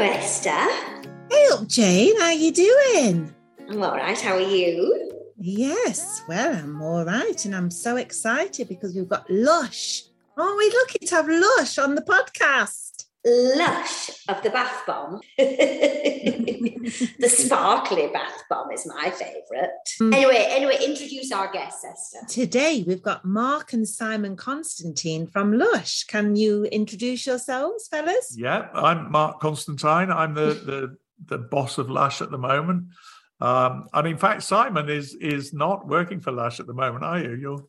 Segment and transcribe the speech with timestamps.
[0.00, 0.50] Hello, Esther.
[1.30, 2.18] Hey up, Jane.
[2.18, 3.34] How are you doing?
[3.68, 4.18] I'm all right.
[4.18, 5.12] How are you?
[5.36, 10.04] Yes, well, I'm all right, and I'm so excited because we've got Lush.
[10.38, 12.89] Aren't we lucky to have Lush on the podcast?
[13.24, 15.20] Lush of the bath bomb.
[15.38, 19.70] the sparkly bath bomb is my favourite.
[20.00, 20.14] Mm.
[20.14, 22.26] Anyway, anyway, introduce our guests, Esther.
[22.28, 26.04] Today we've got Mark and Simon Constantine from Lush.
[26.04, 28.34] Can you introduce yourselves, fellas?
[28.38, 30.10] Yeah, I'm Mark Constantine.
[30.10, 30.96] I'm the the,
[31.26, 32.84] the boss of Lush at the moment.
[33.42, 37.18] Um, and in fact, Simon is is not working for Lush at the moment, are
[37.18, 37.34] you?
[37.34, 37.64] You're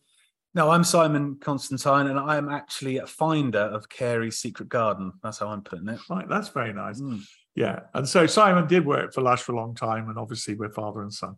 [0.54, 5.14] No, I'm Simon Constantine, and I am actually a finder of Carey's Secret Garden.
[5.24, 6.00] That's how I'm putting it.
[6.10, 6.28] right.
[6.28, 7.00] That's very nice.
[7.00, 7.22] Mm.
[7.56, 10.72] Yeah, and so Simon did work for Lush for a long time, and obviously we're
[10.72, 11.36] father and son.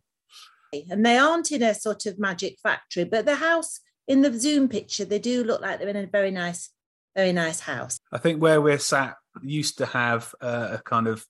[0.89, 4.67] And they aren't in a sort of magic factory, but the house in the Zoom
[4.67, 6.71] picture, they do look like they're in a very nice,
[7.15, 7.99] very nice house.
[8.11, 11.25] I think where we're sat used to have uh, a kind of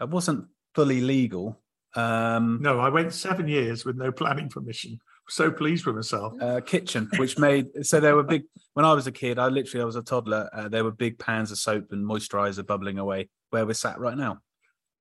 [0.00, 1.60] it wasn't fully legal.
[1.94, 4.98] Um, No, I went seven years with no planning permission.
[5.28, 6.34] So pleased with myself.
[6.40, 8.42] uh, kitchen, which made so there were big.
[8.74, 10.50] When I was a kid, I literally I was a toddler.
[10.52, 14.16] Uh, there were big pans of soap and moisturizer bubbling away where we're sat right
[14.16, 14.38] now.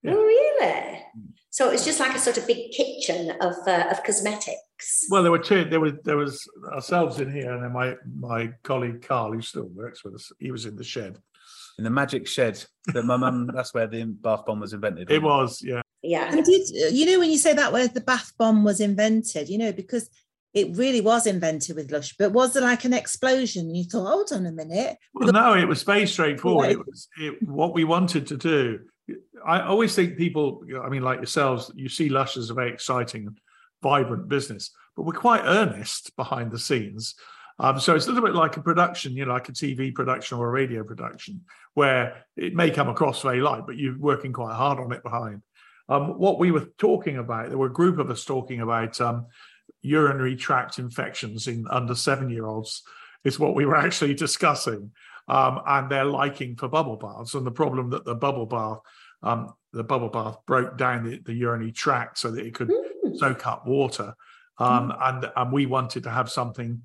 [0.04, 0.14] Yeah.
[0.14, 1.02] Oh, really?
[1.50, 5.06] So it was just like a sort of big kitchen of uh, of cosmetics.
[5.10, 5.66] Well, there were two.
[5.66, 9.70] There was there was ourselves in here, and then my my colleague Carl, who still
[9.76, 11.20] works with us, he was in the shed.
[11.78, 13.50] In the magic shed that my mum.
[13.56, 15.12] that's where the bath bomb was invented.
[15.12, 15.82] It was, yeah.
[16.02, 16.32] Yeah.
[16.32, 19.58] And did you know when you say that word the bath bomb was invented, you
[19.58, 20.10] know, because
[20.54, 23.74] it really was invented with Lush, but was there like an explosion?
[23.74, 24.98] You thought, hold on a minute.
[25.14, 26.66] Well, no, it was very straightforward.
[26.66, 26.72] Right.
[26.72, 28.80] It was it, what we wanted to do.
[29.46, 33.28] I always think people, I mean, like yourselves, you see Lush as a very exciting
[33.28, 33.38] and
[33.82, 37.16] vibrant business, but we're quite earnest behind the scenes.
[37.60, 40.38] Um, so it's a little bit like a production, you know, like a TV production
[40.38, 41.42] or a radio production,
[41.76, 45.44] where it may come across very light, but you're working quite hard on it behind.
[45.92, 49.28] Um, what we were talking about, there were a group of us talking about um,
[49.82, 52.84] urinary tract infections in under seven year olds,
[53.24, 54.92] is what we were actually discussing
[55.28, 58.80] um, and their liking for bubble baths and the problem that the bubble bath,
[59.22, 62.72] um, the bubble bath broke down the, the urinary tract so that it could
[63.12, 63.18] Mm.
[63.18, 64.16] soak up water.
[64.58, 66.82] Um, and, and we wanted to have something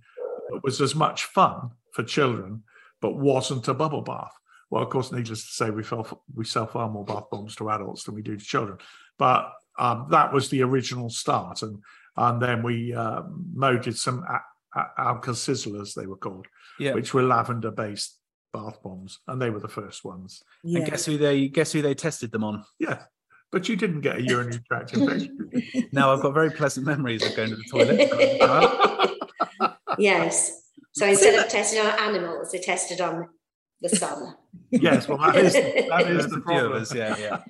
[0.51, 2.63] that was as much fun for children,
[3.01, 4.33] but wasn't a bubble bath.
[4.71, 7.71] Well, of course, needless to say, we, fell, we sell far more bath bombs to
[7.71, 8.79] adults than we do to children.
[9.19, 11.63] But um, that was the original start.
[11.63, 11.79] And,
[12.17, 16.47] and then we um, molded some a- a- Alka Sizzlers, they were called
[16.81, 16.95] Yeah.
[16.95, 18.19] which were lavender based
[18.53, 20.43] bath bombs, and they were the first ones.
[20.65, 20.81] Yeah.
[20.81, 22.65] And guess who they guess who they tested them on?
[22.79, 23.03] Yeah,
[23.53, 25.49] but you didn't get a urinary tract infection.
[25.53, 25.89] did you?
[25.93, 29.71] Now I've got very pleasant memories of going to the toilet.
[29.99, 30.63] yes.
[30.93, 33.29] So instead of testing on animals, they tested on
[33.83, 34.35] the son.
[34.71, 36.83] Yes, well, that is that There's the a of problem.
[36.83, 37.41] us, yeah, yeah.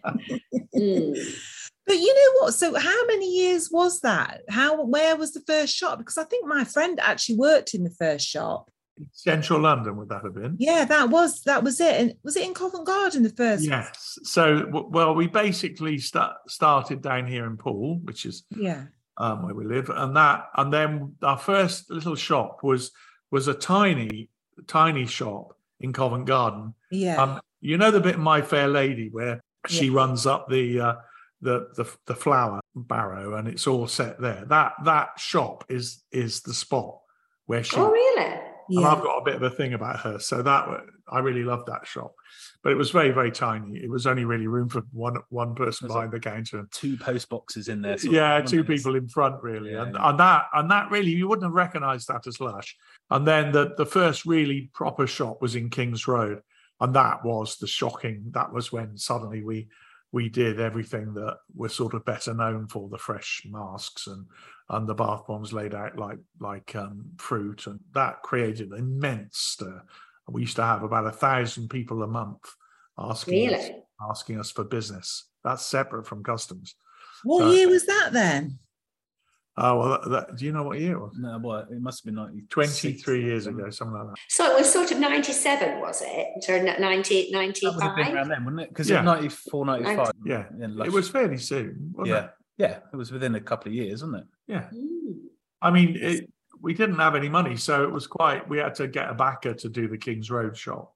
[0.76, 1.16] Mm.
[1.88, 2.54] But you know what?
[2.54, 4.40] So how many years was that?
[4.50, 5.98] How where was the first shop?
[5.98, 8.68] Because I think my friend actually worked in the first shop.
[9.12, 10.56] Central London would that have been?
[10.58, 11.94] Yeah, that was that was it.
[12.00, 13.64] And was it in Covent Garden the first?
[13.64, 14.18] Yes.
[14.24, 18.86] So, well, we basically start, started down here in Poole, which is Yeah.
[19.18, 22.90] um, where we live, and that, and then our first little shop was
[23.30, 24.28] was a tiny,
[24.66, 27.22] tiny shop in Covent Garden, Yeah.
[27.22, 30.94] Um, you know the bit in My Fair Lady where she runs up the uh,
[31.41, 34.44] the the the flower barrow and it's all set there.
[34.47, 36.98] That that shop is is the spot
[37.47, 37.76] where she.
[37.76, 38.34] Oh, really?
[38.69, 38.84] And.
[38.87, 40.69] I've got a bit of a thing about her, so that
[41.09, 42.15] I really loved that shop,
[42.62, 43.78] but it was very very tiny.
[43.78, 46.66] It was only really room for one one person Was it- behind the counter.
[46.72, 47.97] Two post boxes in there.
[47.99, 48.66] sort of, Yeah, two it?
[48.66, 50.09] people in front, really, Yeah, and yeah.
[50.10, 52.77] and that and that really you wouldn't have recognised that as Lush.
[53.10, 56.43] And then the the first really proper shop was in Kings Road,
[56.81, 58.25] and that was the shocking.
[58.33, 59.69] That was when suddenly we
[60.12, 64.26] we did everything that we're sort of better known for the fresh masks and
[64.68, 69.38] and the bath bombs laid out like like um, fruit, and that created an immense
[69.38, 69.82] stir.
[70.28, 72.42] We used to have about a thousand people a month
[72.98, 73.68] asking us,
[74.10, 75.28] asking us for business.
[75.44, 76.74] That's separate from customs.
[77.22, 78.59] What uh, year was that then?
[79.58, 81.16] Oh well, that, that, do you know what year it was?
[81.18, 81.68] No, what?
[81.70, 84.16] It must have been like 23 years ago, something like that.
[84.28, 86.26] So it was sort of 97, was it?
[86.50, 88.68] Or 90, That would have been around then, wouldn't it?
[88.68, 88.97] Because Yeah.
[88.97, 90.10] it was 94, 95.
[90.26, 92.24] Yeah, in it was fairly soon, wasn't Yeah.
[92.24, 92.30] it?
[92.58, 94.26] Yeah, it was within a couple of years, wasn't it?
[94.47, 94.68] Yeah.
[94.74, 95.14] Mm.
[95.62, 96.30] I mean, it,
[96.60, 98.47] we didn't have any money, so it was quite.
[98.47, 100.92] We had to get a backer to do the King's Road shop.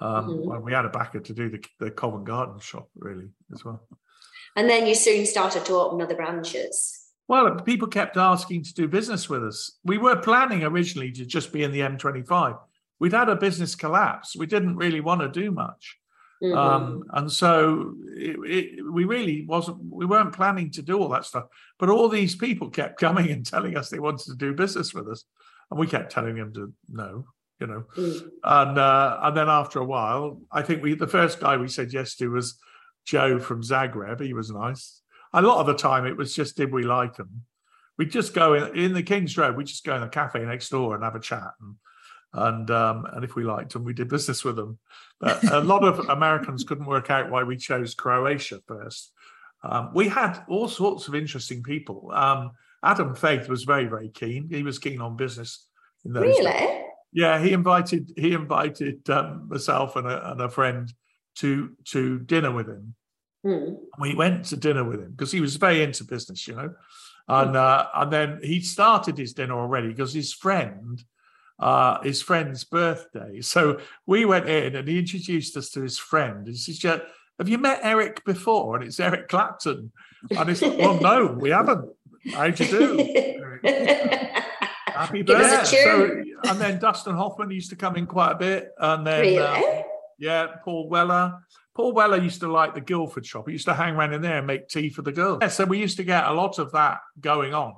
[0.00, 0.44] Um, Mhm.
[0.44, 3.88] well, we had a backer to do the the Covent Garden shop, really, as well.
[4.54, 7.07] And then you soon started to open other branches.
[7.28, 9.78] Well, people kept asking to do business with us.
[9.84, 12.58] We were planning originally to just be in the M25.
[12.98, 14.34] We'd had a business collapse.
[14.34, 15.98] We didn't really want to do much.
[16.42, 16.56] Mhm.
[16.56, 21.26] Um, and so it, it, we really wasn't, we weren't planning to do all that
[21.26, 21.44] stuff.
[21.78, 25.08] But all these people kept coming and telling us they wanted to do business with
[25.08, 25.24] us.
[25.70, 27.26] And we kept telling them to no,
[27.60, 27.84] you know.
[27.96, 28.28] Mm.
[28.42, 31.92] And uh, and then after a while, I think we the first guy we said
[31.92, 32.58] yes to was
[33.04, 34.22] Joe from Zagreb.
[34.22, 35.02] He was nice.
[35.38, 37.42] A lot of the time, it was just did we like them?
[37.96, 39.56] We'd just go in, in the King's Road.
[39.56, 41.76] We'd just go in a cafe next door and have a chat, and
[42.32, 44.78] and um, and if we liked them, we did business with them.
[45.20, 49.12] But a lot of Americans couldn't work out why we chose Croatia first.
[49.62, 52.10] Um, we had all sorts of interesting people.
[52.12, 52.52] Um,
[52.82, 54.48] Adam Faith was very very keen.
[54.50, 55.66] He was keen on business.
[56.04, 56.44] In those days.
[56.44, 56.84] Really?
[57.12, 60.92] Yeah, he invited he invited um, myself and a, and a friend
[61.36, 62.94] to to dinner with him.
[63.44, 63.76] Mm.
[63.98, 66.74] We went to dinner with him because he was very into business, you know,
[67.28, 71.02] and uh, and then he started his dinner already because his friend,
[71.58, 73.40] uh, his friend's birthday.
[73.42, 76.46] So we went in and he introduced us to his friend.
[76.46, 76.98] He says, "Yeah,
[77.38, 79.92] "Have you met Eric before?" And it's Eric Clapton.
[80.30, 81.88] And it's like, "Well, no, we haven't.
[82.32, 83.60] How'd you do?"
[84.98, 85.84] Happy Give us a birthday.
[85.84, 88.70] So, and then Dustin Hoffman used to come in quite a bit.
[88.78, 89.38] And then, really?
[89.38, 89.82] uh,
[90.18, 91.40] yeah, Paul Weller.
[91.78, 93.46] Paul Weller used to like the Guildford shop.
[93.46, 95.38] He used to hang around in there and make tea for the girls.
[95.40, 97.74] Yeah, so we used to get a lot of that going on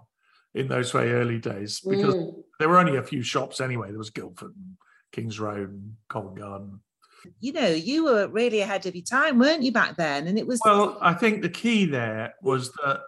[0.55, 2.43] in those very early days because Mm.
[2.59, 3.91] there were only a few shops anyway.
[3.91, 4.79] There was Guildford and
[5.13, 6.81] Kings Road and Covent Garden.
[7.41, 10.27] You know, you were really ahead of your time, weren't you, back then?
[10.27, 13.03] And it was Well, I think the key there was that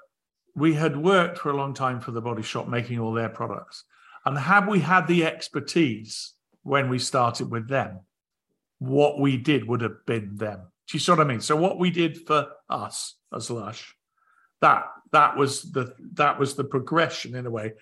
[0.55, 3.85] we had worked for a long time for the body shop making all their products.
[4.27, 6.35] And had we had the expertise
[6.65, 8.01] when we started with them,
[8.79, 10.67] what we did would have been them.
[10.89, 11.41] Do you see what I mean?
[11.41, 13.95] So what we did for us as Lush,
[14.61, 17.73] that that was the that was the progression in a way,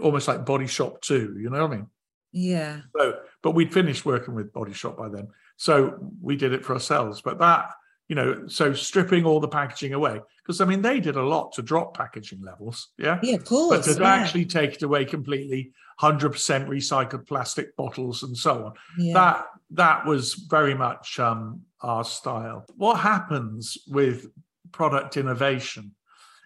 [0.00, 1.86] almost like Body Shop 2, you know what I mean?
[2.32, 2.80] yeah.
[2.96, 5.28] So, but we'd finished working with Body Shop by then.
[5.56, 7.20] So we did it for ourselves.
[7.20, 7.70] But that,
[8.08, 11.52] you know, so stripping all the packaging away, because I mean, they did a lot
[11.52, 12.88] to drop packaging levels.
[12.98, 13.20] Yeah.
[13.22, 13.86] Yeah, of course.
[13.86, 14.08] But to yeah.
[14.08, 16.30] actually take it away completely, 100%
[16.66, 19.14] recycled plastic bottles and so on, yeah.
[19.14, 22.64] that that was very much um, our style.
[22.76, 24.26] What happens with
[24.72, 25.94] product innovation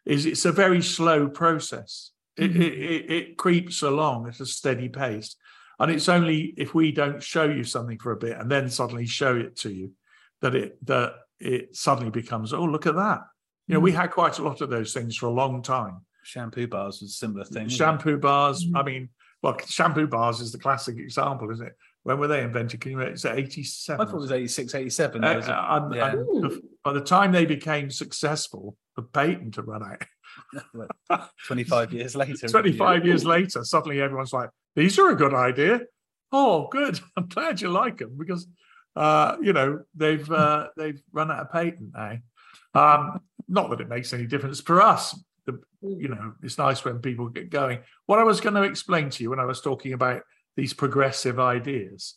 [0.04, 2.12] is it's a very slow process.
[2.36, 2.60] It, Mhm.
[2.60, 5.36] it, it, it creeps along at a steady pace.
[5.78, 9.06] And it's only if we don't show you something for a bit and then suddenly
[9.06, 9.92] show it to you
[10.40, 13.20] that it that it suddenly becomes, oh, look at that.
[13.66, 16.00] You know, we had quite a lot of those things for a long time.
[16.22, 17.68] Shampoo bars was a similar thing.
[17.68, 18.64] Shampoo bars.
[18.64, 18.78] Mhm.
[18.80, 19.08] I mean,
[19.42, 21.76] well, shampoo bars is the classic example, isn't it?
[22.06, 22.80] When were they invented?
[22.80, 23.14] Can you remember?
[23.14, 24.06] It's I 87.
[24.06, 25.24] thought it was 86, 87.
[25.24, 26.12] Uh, was a- and- yeah.
[26.12, 30.04] and by the time they became successful, the patent had run out.
[31.48, 32.46] 25 years later.
[32.46, 35.80] 25 years later, suddenly everyone's like, these are a good idea.
[36.30, 37.00] Oh, good.
[37.16, 38.46] I'm glad you like them because,
[38.94, 42.18] uh, you know, they've uh, they've run out of patent now.
[42.74, 45.18] Um, not that it makes any difference for us.
[45.46, 47.80] The, you know, it's nice when people get going.
[48.06, 50.22] What I was going to explain to you when I was talking about
[50.56, 52.14] these progressive ideas,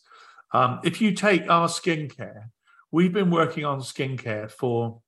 [0.52, 2.50] um, if you take our skincare,
[2.90, 5.00] we've been working on skincare for,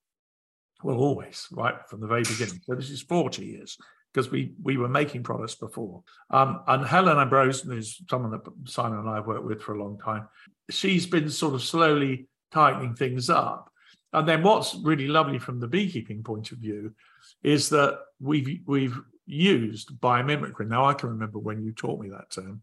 [0.83, 2.61] well, always, right from the very beginning.
[2.65, 3.79] So this is 40 years
[4.13, 6.03] because we we were making products before.
[6.31, 9.83] Um, and Helen Ambrose, who's someone that Simon and I have worked with for a
[9.83, 10.29] long time,
[10.71, 13.71] she's been sort of slowly tightening things up.
[14.13, 16.95] And then what's really lovely from the beekeeping point of view
[17.43, 20.69] is that we've we've used biomimicry.
[20.69, 22.61] Now I can remember when you taught me that term.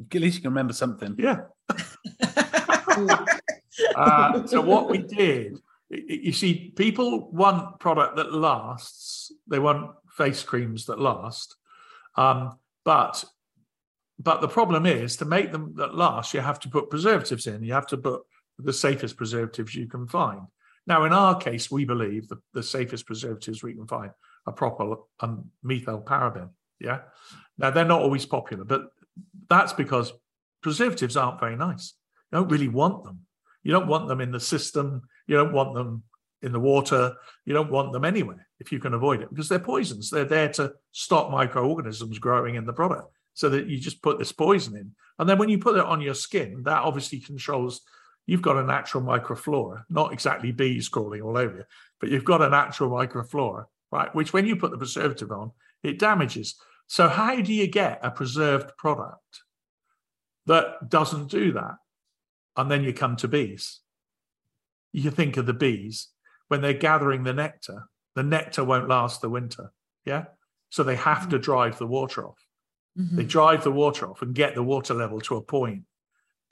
[0.00, 1.16] At least you can remember something.
[1.18, 1.42] Yeah.
[3.96, 5.58] Uh, so what we did,
[5.90, 9.32] you see, people want product that lasts.
[9.48, 11.56] They want face creams that last.
[12.16, 13.24] Um, but
[14.18, 17.64] but the problem is to make them that last, you have to put preservatives in.
[17.64, 18.22] You have to put
[18.58, 20.42] the safest preservatives you can find.
[20.86, 24.12] Now, in our case, we believe the, the safest preservatives we can find
[24.46, 26.50] are proper um, methyl paraben.
[26.78, 27.00] Yeah.
[27.58, 28.82] Now they're not always popular, but
[29.48, 30.12] that's because
[30.62, 31.94] preservatives aren't very nice.
[32.32, 33.20] You don't really want them.
[33.62, 35.02] You don't want them in the system.
[35.26, 36.02] You don't want them
[36.42, 37.14] in the water.
[37.46, 40.10] You don't want them anywhere if you can avoid it because they're poisons.
[40.10, 44.32] They're there to stop microorganisms growing in the product so that you just put this
[44.32, 44.92] poison in.
[45.18, 47.80] And then when you put it on your skin, that obviously controls.
[48.26, 51.64] You've got a natural microflora, not exactly bees crawling all over you,
[52.00, 54.14] but you've got a natural microflora, right?
[54.14, 55.52] Which when you put the preservative on,
[55.82, 56.56] it damages.
[56.86, 59.42] So how do you get a preserved product
[60.46, 61.76] that doesn't do that?
[62.56, 63.80] And then you come to bees.
[64.92, 66.08] You think of the bees
[66.48, 69.72] when they're gathering the nectar, the nectar won't last the winter.
[70.04, 70.26] Yeah.
[70.70, 72.38] So they have to drive the water off.
[72.98, 73.16] Mhm.
[73.16, 75.82] They drive the water off and get the water level to a point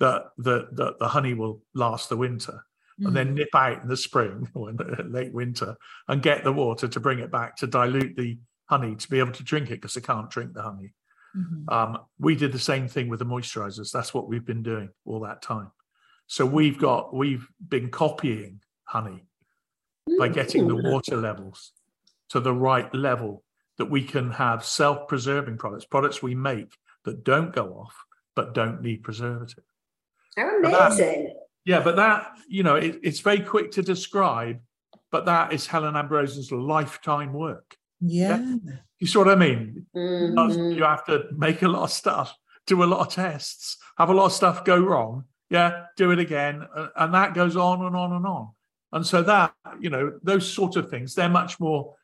[0.01, 2.65] that the, that the honey will last the winter.
[2.99, 5.77] and then nip out in the spring or in the late winter
[6.09, 9.33] and get the water to bring it back to dilute the honey to be able
[9.33, 10.95] to drink it because they can't drink the honey.
[11.37, 11.71] Mhm.
[11.73, 13.91] Um, we did the same thing with the moisturizers.
[13.91, 15.71] That's what we've been doing all that time.
[16.27, 19.25] So we've got we've been copying honey
[20.19, 21.73] by getting the water levels
[22.31, 23.45] to the right level
[23.79, 28.05] that we can have self-preserving products, products we make that don't go off
[28.35, 29.65] but don't need preservative.
[30.37, 31.39] How But that- amazing.
[31.65, 34.61] Yeah, but that you know it, it's very quick to describe,
[35.11, 37.77] but that is Helen Ambrose's lifetime work.
[38.05, 38.57] Yeah.
[38.99, 39.87] You see what I mean?
[39.93, 40.77] Because Mhm.
[40.77, 44.15] You have to make a lot of stuff, do a lot of tests, have a
[44.15, 45.25] lot of stuff go wrong.
[45.51, 46.67] Yeah, do it again,
[46.97, 48.49] and that goes on and on and on.
[48.93, 51.95] And so that you know those sort of things, they're much more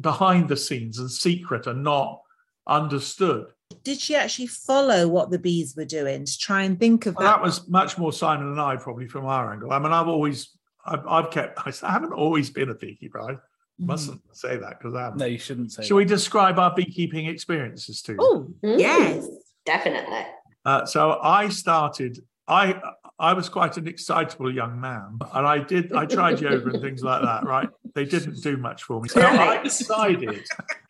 [0.00, 2.20] behind the scenes and secret and not
[2.66, 3.46] understood.
[3.82, 7.26] Did she actually follow what the bees were doing to try and think of Well,
[7.26, 7.36] that?
[7.38, 9.72] that was much more Simon and I probably from our angle.
[9.72, 13.42] I mean, I've always, I've, I've kept, I haven't always been a beekeeper.
[13.78, 13.86] I Mhm.
[13.86, 15.18] mustn't say that because I haven't.
[15.18, 15.84] No, you shouldn't say.
[15.84, 18.18] Shall we describe our beekeeping experiences to you?
[18.20, 19.28] Oh, Mm, yes.
[19.64, 20.24] Definitely.
[20.64, 22.18] Uh, so I started.
[22.48, 22.80] I
[23.18, 25.92] I was quite an excitable young man, and I did.
[25.92, 27.44] I tried yoga and things like that.
[27.44, 27.68] Right?
[27.94, 29.08] They didn't do much for me.
[29.08, 30.44] So I decided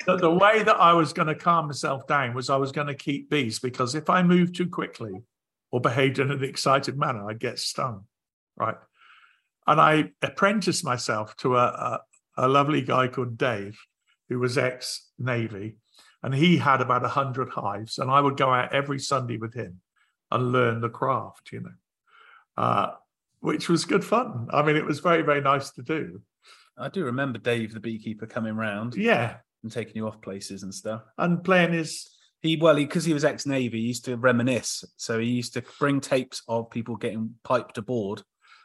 [0.07, 2.89] that the way that I was going to calm myself down was I was going
[2.89, 5.13] to keep bees because if I moved too quickly
[5.71, 8.05] or behaved in an excited manner, I'd get stung.
[8.57, 8.77] Right?
[9.69, 12.01] And I apprenticed myself to a, a,
[12.37, 13.79] a lovely guy called Dave,
[14.29, 15.77] who was ex Navy,
[16.23, 19.55] and he had about a hundred hives, and I would go out every Sunday with
[19.55, 19.81] him
[20.31, 21.71] and learn the craft, you know,
[22.57, 22.93] uh,
[23.41, 24.49] which was good fun.
[24.53, 26.21] I mean, it was very, very nice to do.
[26.77, 30.75] I do remember Dave, the beekeeper, coming round Yeah, and taking you off places and
[30.75, 31.03] stuff.
[31.17, 32.11] and playing his
[32.43, 34.85] He well, because he, was ex-navy, he used to reminisce.
[34.97, 38.23] So he used to bring tapes of people getting piped aboard,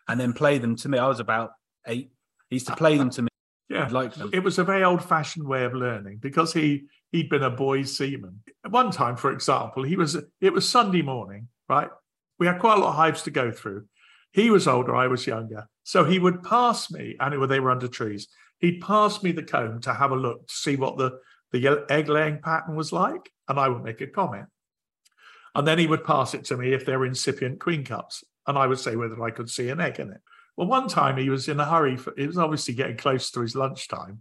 [0.07, 0.97] and then play them to me.
[0.97, 1.51] I was about
[1.87, 2.11] eight.
[2.49, 3.30] He used to play them to me.
[3.71, 3.85] Yeah.
[3.85, 4.29] I'd like them.
[4.33, 8.41] It was a very old-fashioned way of learning because he he'd been a boy seaman.
[8.65, 10.17] At one time, for example, he was.
[10.39, 11.89] It was Sunday morning, right?
[12.39, 13.85] We had quite a lot of hives to go through.
[14.33, 17.71] He was older, I was younger, so he would pass me, and it, they were
[17.71, 18.27] under trees.
[18.59, 21.19] He'd pass me the comb to have a look to see what the
[21.51, 24.47] the egg laying pattern was like, and I would make a comment.
[25.53, 28.57] And then he would pass it to me if they were incipient queen cups, and
[28.57, 30.21] I would say whether I could see an egg in it.
[30.57, 31.97] Well, one time he was in a hurry.
[31.97, 34.19] For, it was obviously getting close to his lunchtime,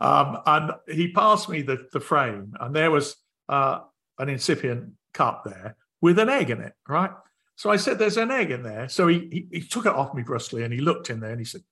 [0.00, 3.16] um, and he passed me the, the frame, and there was
[3.48, 3.80] uh,
[4.18, 7.10] an incipient cup there with an egg in it, right?
[7.56, 10.14] So I said, "There's an egg in there." So he, he he took it off
[10.14, 11.62] me brusquely, and he looked in there, and he said,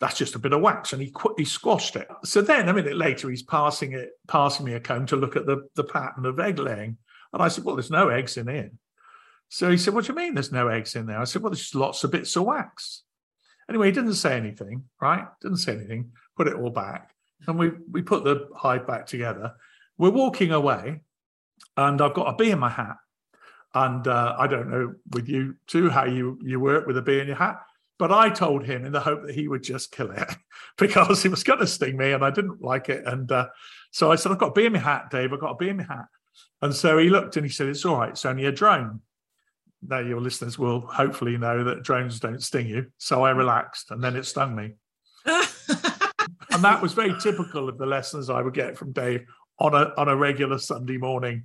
[0.00, 2.08] "That's just a bit of wax," and he qu- he squashed it.
[2.24, 5.46] So then a minute later, he's passing it, passing me a comb to look at
[5.46, 6.98] the the pattern of egg laying,
[7.32, 8.72] and I said, "Well, there's no eggs in it."
[9.48, 11.50] So he said, "What do you mean there's no eggs in there?" I said, "Well,
[11.50, 13.03] there's just lots of bits of wax."
[13.68, 15.26] Anyway, he didn't say anything, right?
[15.40, 16.12] Didn't say anything.
[16.36, 17.14] Put it all back,
[17.46, 19.54] and we we put the hive back together.
[19.98, 21.00] We're walking away,
[21.76, 22.96] and I've got a bee in my hat.
[23.76, 27.20] And uh, I don't know with you too how you you work with a bee
[27.20, 27.60] in your hat,
[27.98, 30.28] but I told him in the hope that he would just kill it
[30.78, 33.04] because he was going to sting me, and I didn't like it.
[33.06, 33.48] And uh,
[33.90, 35.32] so I said, "I've got a bee in my hat, Dave.
[35.32, 36.06] I've got a bee in my hat."
[36.62, 38.10] And so he looked and he said, "It's all right.
[38.10, 39.00] It's only a drone."
[39.86, 42.86] Now your listeners will hopefully know that drones don't sting you.
[42.98, 44.72] So I relaxed, and then it stung me.
[46.54, 49.26] And that was very typical of the lessons I would get from Dave
[49.58, 51.44] on a on a regular Sunday morning.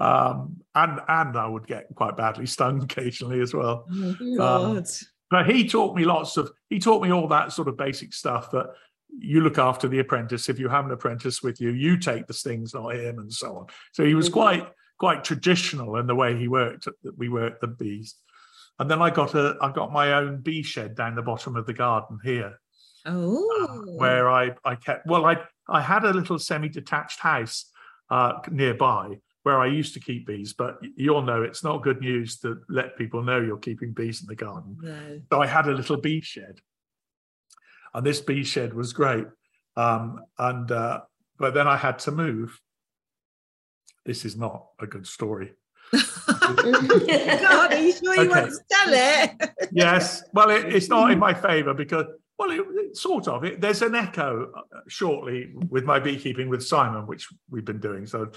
[0.00, 3.86] Um, and and I would get quite badly stung occasionally as well.
[4.36, 4.86] God.
[5.30, 8.50] But he taught me lots of he taught me all that sort of basic stuff
[8.50, 8.66] that
[9.16, 10.48] you look after the apprentice.
[10.48, 13.56] If you have an apprentice with you, you take the stings, not him, and so
[13.58, 13.66] on.
[13.92, 14.66] So he was quite
[14.98, 16.88] quite traditional in the way he worked.
[17.02, 18.16] That we worked the bees.
[18.78, 21.66] And then I got a I got my own bee shed down the bottom of
[21.66, 22.58] the garden here
[23.06, 23.84] oh.
[23.96, 25.38] where I, I kept well I
[25.68, 27.70] I had a little semi-detached house
[28.10, 32.00] uh, nearby where I used to keep bees, but you all know it's not good
[32.00, 34.76] news to let people know you're keeping bees in the garden.
[34.80, 35.20] No.
[35.30, 36.60] So I had a little bee shed,
[37.94, 39.26] and this bee shed was great.
[39.76, 41.00] Um, and uh,
[41.38, 42.60] but then I had to move.
[44.08, 45.52] This is not a good story.
[45.92, 46.02] God,
[47.74, 48.28] are you sure you Okay.
[48.28, 49.50] want to tell it?
[49.70, 52.06] yes well it, it's not in my favor because
[52.38, 56.64] well it, it sort of it, there's an echo uh, shortly with my beekeeping with
[56.64, 58.30] simon which we've been doing so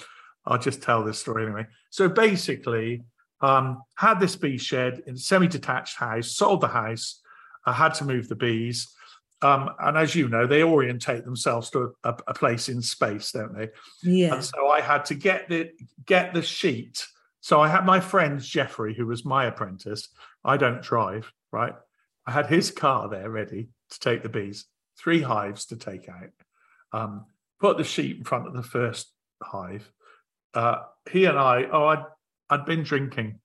[0.45, 3.03] i'll just tell this story anyway so basically
[3.41, 7.21] um had this bee shed in a semi-detached house sold the house
[7.65, 8.93] i had to move the bees
[9.41, 13.55] um, and as you know, they orientate themselves to a, a place in space, don't
[13.55, 13.69] they?
[14.03, 14.35] Yeah.
[14.35, 15.71] And so I had to get the
[16.05, 17.05] get the sheet.
[17.39, 20.09] So I had my friend Jeffrey, who was my apprentice.
[20.43, 21.73] I don't drive, right?
[22.27, 24.65] I had his car there ready to take the bees,
[24.97, 26.29] three hives to take out.
[26.93, 27.25] Um,
[27.59, 29.91] put the sheet in front of the first hive.
[30.53, 32.05] Uh, he and I, oh, I'd,
[32.49, 33.39] I'd been drinking.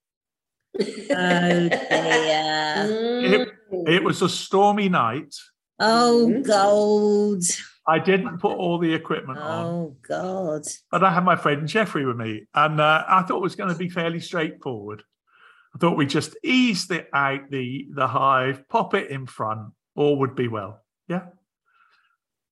[0.78, 3.46] Oh dear.
[3.72, 3.88] Mm.
[3.88, 5.34] It was a stormy night.
[5.78, 6.46] Oh Mhm.
[6.46, 7.42] gold.
[7.88, 10.62] I didn't put all the equipment on, Oh God.
[10.90, 13.70] but I had my friend Jeffrey with me, and uh, I thought it was going
[13.72, 15.04] to be fairly straightforward.
[15.74, 20.18] I thought we just eased it out the the hive, pop it in front, all
[20.20, 20.84] would be well.
[21.06, 21.26] Yeah.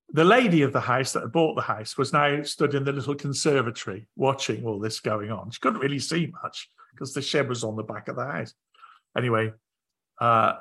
[0.09, 2.91] The lady of the house that had bought the house was now stood in the
[2.93, 5.49] little conservatory watching all this going on.
[5.49, 8.53] She couldn't really see much because the shed was on the back of the house.
[9.17, 9.51] Anyway,
[10.21, 10.53] uh,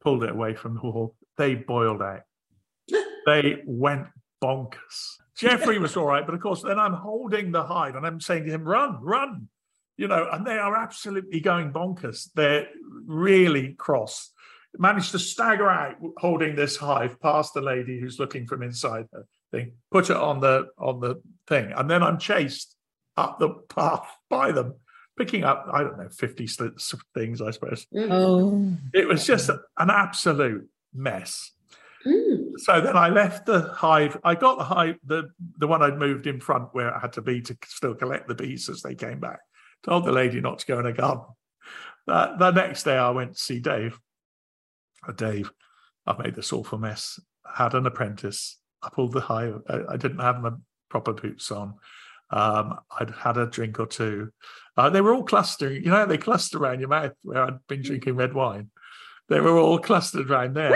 [0.00, 1.14] pulled it away from the wall.
[1.40, 2.20] They boiled out.
[3.24, 4.08] They went
[4.44, 5.16] bonkers.
[5.34, 8.44] Jeffrey was all right, but of course, then I'm holding the hive and I'm saying
[8.44, 9.48] to him, run, run,
[9.96, 12.28] you know, and they are absolutely going bonkers.
[12.34, 12.68] They're
[13.06, 14.32] really cross.
[14.76, 19.24] Managed to stagger out holding this hive past the lady who's looking from inside the
[19.50, 22.76] thing, put it on the on the thing, and then I'm chased
[23.16, 24.74] up the path by them,
[25.16, 26.46] picking up, I don't know, 50
[27.14, 27.86] things, I suppose.
[27.94, 28.08] Mm.
[28.10, 28.76] Oh.
[28.92, 31.52] It was just an absolute mess.
[32.06, 32.52] Mm.
[32.56, 34.16] So then I left the hive.
[34.24, 37.22] I got the hive, the the one I'd moved in front where it had to
[37.22, 39.40] be to still collect the bees as they came back.
[39.82, 41.24] Told the lady not to go in a garden.
[42.06, 43.98] That the next day I went to see Dave.
[45.06, 45.52] Uh, Dave,
[46.06, 47.20] I've made this awful mess.
[47.46, 48.58] Had an apprentice.
[48.82, 49.60] I pulled the hive.
[49.68, 50.52] I, I didn't have my
[50.88, 51.74] proper boots on.
[52.30, 54.30] Um, I'd had a drink or two.
[54.76, 55.84] Uh, they were all clustering.
[55.84, 58.70] You know, they cluster around your mouth where I'd been drinking red wine.
[59.30, 60.70] They were all clustered around there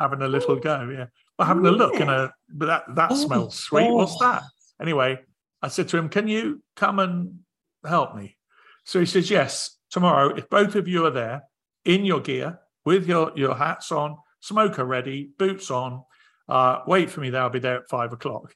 [0.00, 0.88] having a little go.
[0.90, 1.06] Yeah,
[1.38, 3.90] well, having a look and a but that that Oh, smells sweet.
[3.90, 4.24] What's oh.
[4.24, 4.42] that?
[4.80, 5.20] Anyway,
[5.62, 7.40] I said to him, "Can you come and
[7.86, 8.36] help me?"
[8.84, 10.34] So he says, "Yes, tomorrow.
[10.34, 11.42] If both of you are there
[11.84, 16.02] in your gear with your your hats on, smoker ready, boots on,
[16.48, 17.30] uh, wait for me.
[17.30, 17.42] there.
[17.42, 18.54] I'll be there at five o'clock."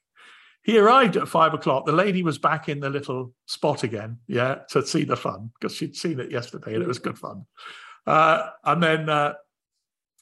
[0.65, 1.87] He arrived at five o'clock.
[1.87, 5.75] The lady was back in the little spot again, yeah, to see the fun because
[5.77, 7.47] she'd seen it yesterday and it was good fun.
[8.07, 9.35] Uh, and then uh,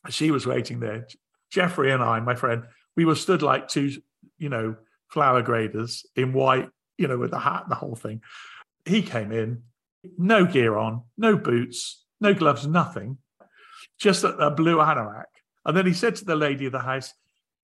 [0.08, 1.06] she was waiting there.
[1.50, 2.64] Jeffrey and I, my friend,
[2.96, 3.90] we were stood like two,
[4.38, 4.76] you know,
[5.08, 8.22] flower graders in white, you know, with the hat and the whole thing.
[8.84, 9.62] He came in,
[10.16, 13.18] no gear on, no boots, no gloves, nothing,
[13.98, 15.24] just a, a blue anorak.
[15.64, 17.12] And then he said to the lady of the house,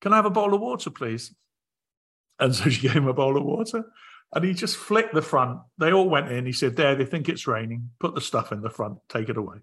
[0.00, 1.34] Can I have a bowl of water, please?
[2.38, 3.84] And so she gave him a bowl of water.
[4.34, 5.60] And he just flicked the front.
[5.78, 6.46] They all went in.
[6.46, 7.90] He said, There, they think it's raining.
[8.00, 9.58] Put the stuff in the front, take it away.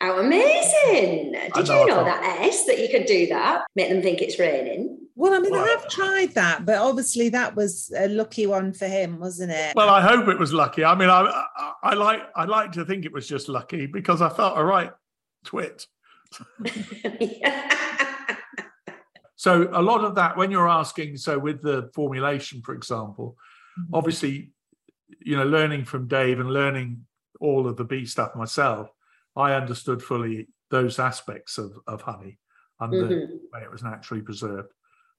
[0.00, 1.32] How amazing!
[1.54, 3.62] Did know, you know that, S, that you could do that?
[3.74, 4.98] Make them think it's raining.
[5.16, 8.86] Well, I mean, I have tried that, but obviously that was a lucky one for
[8.86, 9.74] him, wasn't it?
[9.76, 10.84] Well, I hope it was lucky.
[10.84, 11.20] I mean, I,
[11.56, 14.64] I, I like I like to think it was just lucky because I felt a
[14.64, 14.92] right
[15.44, 15.86] twit.
[19.44, 23.36] So a lot of that, when you're asking, so with the formulation, for example,
[23.78, 23.94] mm-hmm.
[23.94, 24.52] obviously,
[25.20, 27.04] you know, learning from Dave and learning
[27.40, 28.88] all of the bee stuff myself,
[29.36, 32.38] I understood fully those aspects of, of honey
[32.80, 33.38] and the Mhm.
[33.52, 34.72] way it was naturally preserved.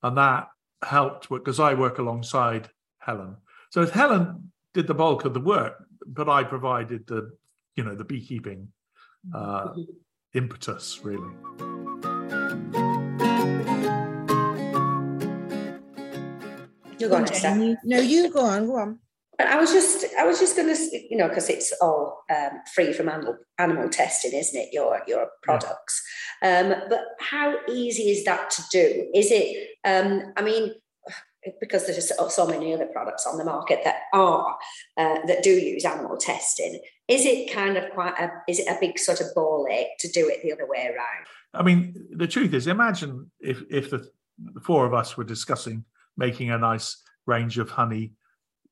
[0.04, 0.50] And that
[0.84, 3.38] helped because I work alongside Helen.
[3.72, 7.36] So Helen did the bulk of the work, but I provided the,
[7.76, 8.72] you know, the beekeeping
[9.34, 9.88] uh, Mhm.
[10.34, 11.34] impetus really.
[16.98, 19.00] You're going to Jane, you- No, you go on, go on.
[19.40, 22.94] I was just, I was just going to, you know, because it's all um, free
[22.94, 24.70] from animal animal testing, isn't it?
[24.72, 26.02] Your your products,
[26.42, 29.10] um, but how easy is that to do?
[29.14, 29.70] Is it?
[29.84, 30.72] Um, I mean,
[31.60, 34.58] because there's so, so many other products on the market that are
[34.98, 36.80] uh, that do use animal testing.
[37.08, 38.32] Is it kind of quite a?
[38.48, 41.26] Is it a big sort of ball ache to do it the other way around?
[41.54, 45.84] I mean, the truth is, imagine if if the, the four of us were discussing
[46.18, 48.14] making a nice range of honey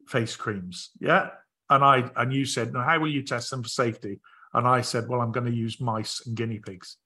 [0.07, 1.29] face creams, yeah,
[1.69, 4.19] and I and you said, "No, how will you test them for safety?"
[4.53, 6.97] And I said, "Well, I'm going to use mice and guinea pigs."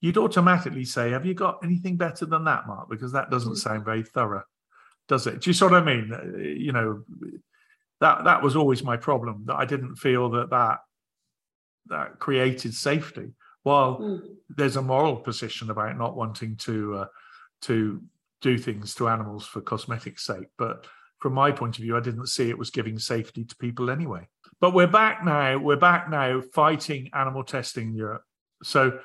[0.00, 3.84] You'd automatically say, "Have you got anything better than that, Mark?" Because that doesn't sound
[3.84, 4.44] very thorough,
[5.08, 5.40] does it?
[5.40, 6.12] Do you see what I mean?
[6.12, 7.04] Uh, You know,
[8.00, 10.78] that that was always my problem that I didn't feel that that
[11.86, 13.32] that created safety.
[13.62, 14.36] While Mm.
[14.50, 17.06] there's a moral position about not wanting to uh,
[17.62, 18.02] to
[18.42, 20.86] do things to animals for cosmetic sake but
[21.24, 24.28] from my point of view i didn't see it was giving safety to people anyway.
[24.60, 28.24] But we're back now we're back now fighting animal testing in europe.
[28.62, 28.98] So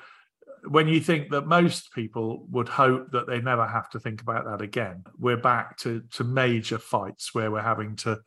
[0.68, 4.44] when you think that most people would hope that they never have to think about
[4.44, 8.18] that again we're back to to major fights where we're having to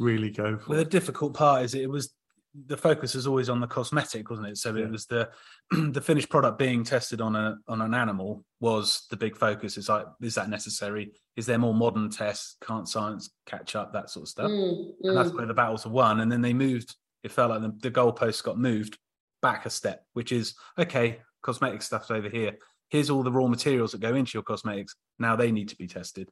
[0.00, 2.06] really go for Well, the difficult part is it was
[2.54, 4.58] the focus is always on the cosmetic, wasn't it?
[4.58, 4.84] So Yeah.
[4.84, 5.30] it was the
[5.70, 9.76] the finished product being tested on a on an animal was the big focus.
[9.76, 11.12] It's like, is that necessary?
[11.36, 12.56] Is there more modern tests?
[12.62, 13.92] Can't science catch up?
[13.92, 14.50] That sort of stuff.
[14.50, 15.36] Mm, And that's mm.
[15.36, 16.20] where the battles were won.
[16.20, 16.94] And then they moved.
[17.22, 18.98] It felt like the, the goalposts got moved
[19.40, 21.20] back a step, which is okay.
[21.42, 22.56] Cosmetic stuff's over here.
[22.90, 24.94] Here's all the raw materials that go into your cosmetics.
[25.18, 26.30] Now they need to be tested.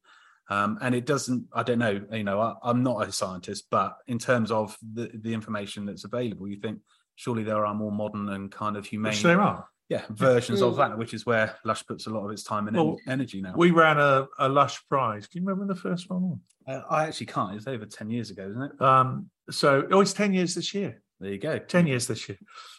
[0.51, 1.47] Um, and it doesn't.
[1.53, 2.01] I don't know.
[2.13, 6.05] You know, I, I'm not a scientist, but in terms of the the information that's
[6.05, 6.81] available, you think
[7.17, 9.67] surely there are more modern and kind of humane, Which there are.
[9.89, 10.77] yeah, versions of Mm.
[10.79, 13.55] that, which is where Lush puts a lot of its time and Well, energy now.
[13.57, 15.29] We ran a, a Lush prize.
[15.29, 16.41] Do you remember the first one?
[16.67, 17.55] Uh, I actually can't.
[17.57, 18.83] It's over ten years ago, isn't it?
[18.83, 21.03] Um, so, oh, it's 10 years this year.
[21.19, 21.59] There you go.
[21.59, 22.39] 10 years this year.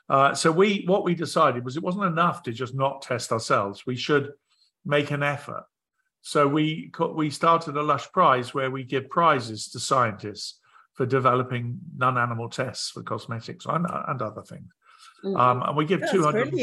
[0.10, 3.86] Uh, so we what we decided was it wasn't enough to just not test ourselves.
[3.86, 4.32] We should
[4.86, 5.64] make an effort.
[6.22, 10.60] So we we started a Lush Prize where we give prizes to scientists
[10.94, 14.72] for developing non-animal tests for cosmetics and, and other things.
[15.24, 15.40] Mm.
[15.40, 16.54] Um, and we give That's 200,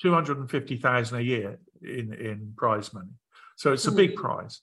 [0.00, 3.10] 250,000 a year in in prize money.
[3.56, 4.16] So it's a big Mm.
[4.16, 4.60] prize.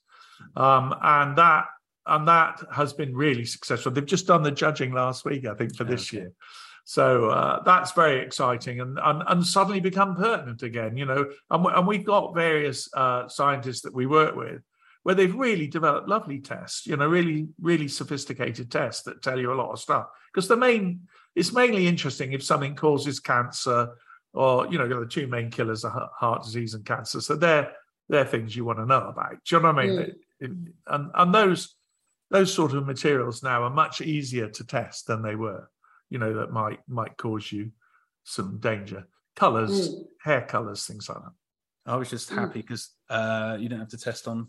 [0.56, 1.66] Um, and that
[2.06, 3.92] and that has been really successful.
[3.92, 6.16] They've just done the judging last week, I think, for this Okay.
[6.16, 6.32] year.
[6.90, 11.24] So uh, that's very exciting and, and and suddenly become pertinent again, you know.
[11.48, 14.60] And, and we've got various uh, scientists that we work with
[15.04, 19.52] where they've really developed lovely tests, you know, really really sophisticated tests that tell you
[19.52, 20.06] a lot of stuff.
[20.34, 21.02] Because the main
[21.36, 23.90] it's mainly interesting if something causes cancer
[24.32, 27.20] or you know the two main killers are heart- heart disease and cancer.
[27.20, 27.70] So they're
[28.08, 29.36] they're things you want to know about.
[29.44, 29.96] Do you know what I mean?
[29.96, 30.00] Mm.
[30.08, 31.76] It- it- and and those
[32.32, 35.70] those sort of materials now are much easier to test than they were.
[36.10, 37.70] You know that might might cause you
[38.24, 39.06] some danger.
[39.36, 40.04] Colors, Mm.
[40.20, 41.32] hair colors, things like that.
[41.86, 42.34] I was just Mm.
[42.36, 44.48] happy because uh, you don't have to test on.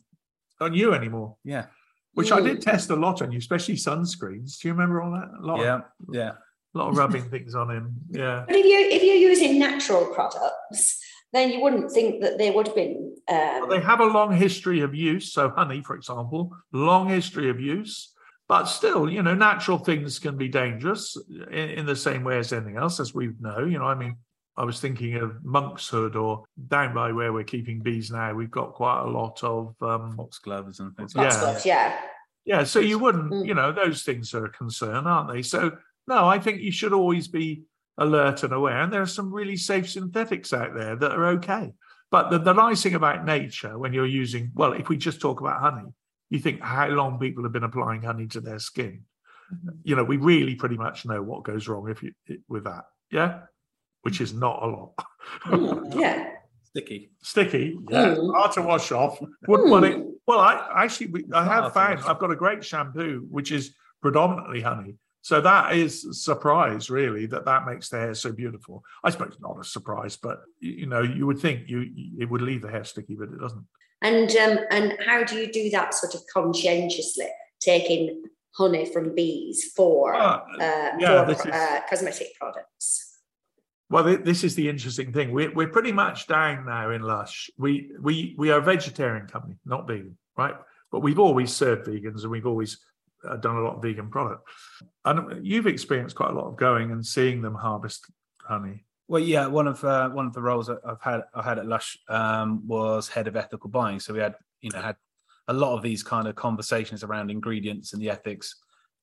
[0.60, 1.68] On you anymore, Yeah,
[2.14, 2.62] which I did Mm.
[2.62, 4.60] test a lot on you, especially sunscreens.
[4.60, 5.30] Do you remember all that?
[5.40, 6.32] A lot, yeah, of, yeah.
[6.74, 7.96] A lot of rubbing things on him.
[8.10, 8.46] Yeah.
[8.48, 11.02] But if you if you're using natural products,
[11.34, 13.16] then you wouldn't think that they would have been.
[13.28, 15.32] Um, Well, they have a long history of use.
[15.34, 18.14] So honey, for example, long history of use.
[18.52, 21.16] But still, you know, natural things can be dangerous
[21.52, 23.60] in, in the same way as anything else, as we know.
[23.60, 24.18] You know, I mean,
[24.58, 28.34] I was thinking of Monkshood or down by where we're keeping bees now.
[28.34, 31.14] We've got quite a lot of um, Foxgloves and things.
[31.16, 31.30] Yeah.
[31.30, 31.98] Fox gloves, yeah.
[32.44, 33.48] yeah, so you wouldn't, Mm.
[33.48, 35.44] you know, those things are a concern, aren't they?
[35.44, 35.72] So,
[36.06, 37.62] no, I think you should always be
[38.00, 38.82] alert and aware.
[38.82, 41.72] And there are some really safe synthetics out there that are okay.
[42.10, 45.40] But the, the nice thing about nature, when you're using, well, if we just talk
[45.40, 45.94] about honey,
[46.32, 49.04] you think how long people have been applying honey to their skin.
[49.84, 52.14] You know, we really pretty much know what goes wrong if you
[52.48, 52.86] with that.
[53.12, 53.42] Yeah.
[54.02, 54.94] Which is not a lot.
[55.46, 56.30] Mm, yeah.
[56.64, 57.12] Sticky.
[57.22, 58.34] Sticky, yeah, Mm.
[58.34, 59.20] hard to wash off.
[59.46, 59.98] Wouldn't want it.
[59.98, 60.12] Mm.
[60.26, 64.62] Well, I actually we, I have found I've got a great shampoo which is predominantly
[64.62, 64.96] honey.
[65.24, 68.84] So that is a surprise, really, that that makes the hair so beautiful.
[69.04, 71.86] I suppose not a surprise, but you know, you would think you
[72.18, 73.66] it would leave the hair sticky, but it doesn't.
[74.02, 77.28] And um, and how do you do that sort of conscientiously,
[77.60, 83.20] taking honey from bees for Well, uh, yeah, for uh, cosmetic products?
[83.90, 85.32] Well, this is the interesting thing.
[85.32, 87.50] We're we're pretty much down now in Lush.
[87.58, 90.56] We we we are a vegetarian company, not vegan, right?
[90.92, 92.80] But we've always served vegans, and we've always
[93.28, 94.48] uh, done a lot of vegan product.
[95.06, 98.10] And you've experienced quite a lot of going and seeing them harvest
[98.40, 98.86] honey.
[99.12, 101.98] Well, yeah, one of uh, one of the roles I've had I had at Lush
[102.08, 104.00] um, was head of ethical buying.
[104.00, 104.96] So we had you know had
[105.50, 108.56] a lot of these kind of conversations around ingredients and the ethics.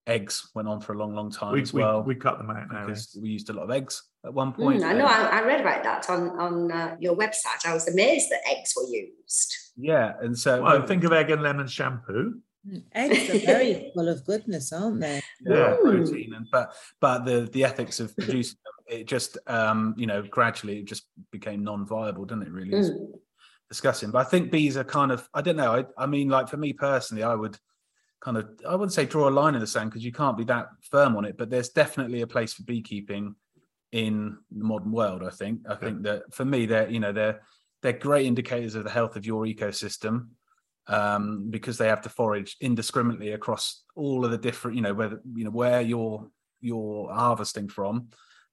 [0.06, 2.72] Eggs went on for a long, long time We, as well we cut them out
[2.72, 2.86] now.
[2.86, 4.80] because we used a lot of eggs at one point.
[4.80, 5.04] Mm, I know.
[5.04, 7.66] I, I read about that on on uh, your website.
[7.66, 9.54] I was amazed that eggs were used.
[9.76, 12.40] yeah, and so Well, think of egg and lemon shampoo.
[12.66, 15.20] Mm, Eggs are very full of goodness, aren't they?
[15.44, 15.82] yeah, Mm.
[15.82, 20.22] protein and but but the the ethics of producing them, it just um you know
[20.22, 23.12] gradually it just became non-viable didn't it really as Mm.
[23.68, 26.48] discussing but i think bees are kind of i don't know i, I mean like
[26.48, 27.56] for me personally i would
[28.20, 30.44] kind of i wouldn't say draw a line in the sand because you can't be
[30.44, 33.34] that firm on it but there's definitely a place for beekeeping
[33.92, 37.40] in the modern world i think i think that for me they're you know they're
[37.82, 40.28] they're great indicators of the health of your ecosystem
[40.88, 45.20] um, because they have to forage indiscriminately across all of the different, you know, whether
[45.34, 46.28] you know where you're
[46.60, 48.08] you're harvesting from.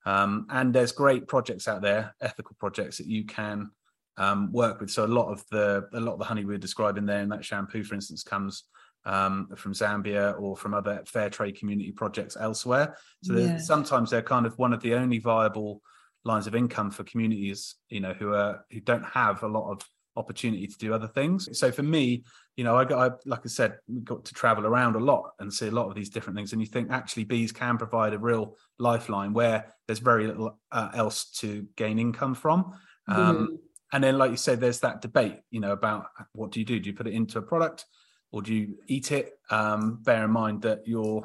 [0.06, 3.72] Um, and there's great projects out there, ethical projects that you can
[4.18, 4.92] um, work with.
[4.92, 7.46] So a lot of the a lot of the honey we're describing there in that
[7.46, 8.66] shampoo, for instance, comes
[9.06, 12.98] um, from Zambia or from other fair trade community projects elsewhere.
[13.22, 13.58] So Yeah.
[13.58, 15.82] sometimes they're kind of one of the only viable
[16.24, 19.82] lines of income for communities, you know, who are who don't have a lot of
[20.16, 21.50] opportunity to do other things.
[21.58, 22.24] So for me,
[22.56, 25.32] you know, I got, I, like I said, we got to travel around a lot
[25.40, 26.54] and see a lot of these different things.
[26.54, 30.90] And you think actually bees can provide a real lifeline where there's very little uh,
[30.94, 32.74] else to gain income from.
[33.08, 33.58] Um, mm.
[33.94, 36.80] And then, like you said, there's that debate, you know, about what do you do?
[36.80, 37.86] Do you put it into a product
[38.32, 39.34] or do you eat it?
[39.50, 41.24] Um, bear in mind that your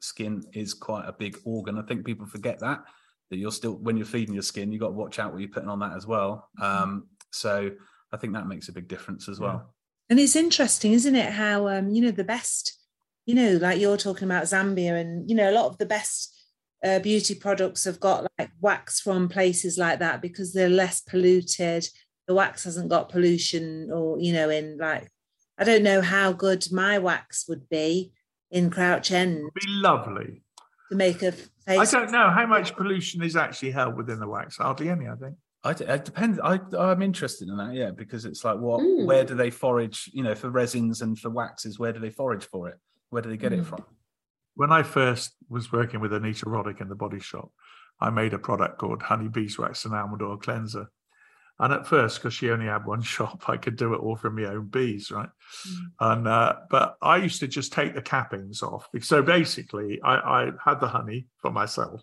[0.00, 1.78] skin is quite a big organ.
[1.78, 2.84] I think people forget that
[3.30, 5.50] that you're still when you're feeding your skin, you've got to watch out what you're
[5.50, 6.48] putting on that as well.
[6.60, 6.82] Mm-hmm.
[6.82, 7.70] Um, so
[8.12, 9.74] I think that makes a big difference as well.
[10.08, 11.32] And it's interesting, isn't it?
[11.32, 12.78] How um, you know the best,
[13.26, 16.32] you know, like you're talking about Zambia, and you know, a lot of the best
[16.84, 21.88] uh, beauty products have got like wax from places like that because they're less polluted.
[22.28, 25.08] The wax hasn't got pollution, or you know, in like
[25.58, 28.12] I don't know how good my wax would be
[28.50, 29.38] in Crouch End.
[29.38, 30.42] It'd be lovely
[30.90, 31.94] to make a face.
[31.94, 34.58] I don't know how much pollution is actually held within the wax.
[34.58, 35.36] Hardly any, I think.
[35.66, 36.38] I, it depends.
[36.42, 39.04] I, I'm interested in that, yeah, because it's like, what, mm.
[39.04, 40.08] where do they forage?
[40.12, 42.76] You know, for resins and for waxes, where do they forage for it?
[43.10, 43.60] Where do they get mm.
[43.60, 43.84] it from?
[44.54, 47.50] When I first was working with Anita Roddick in the body shop,
[48.00, 50.88] I made a product called Honey Beeswax and Almond Oil Cleanser.
[51.58, 54.36] And at first, because she only had one shop, I could do it all from
[54.36, 55.28] my own bees, right?
[55.68, 55.78] Mm.
[56.00, 58.88] And uh, but I used to just take the cappings off.
[59.00, 62.02] So basically, I, I had the honey for myself,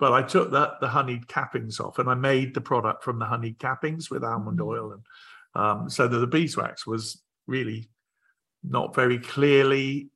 [0.00, 3.26] but I took the the honeyed cappings off, and I made the product from the
[3.26, 4.66] honeyed cappings with almond mm.
[4.66, 5.02] oil, and
[5.54, 7.90] um, so that the beeswax was really
[8.64, 10.10] not very clearly,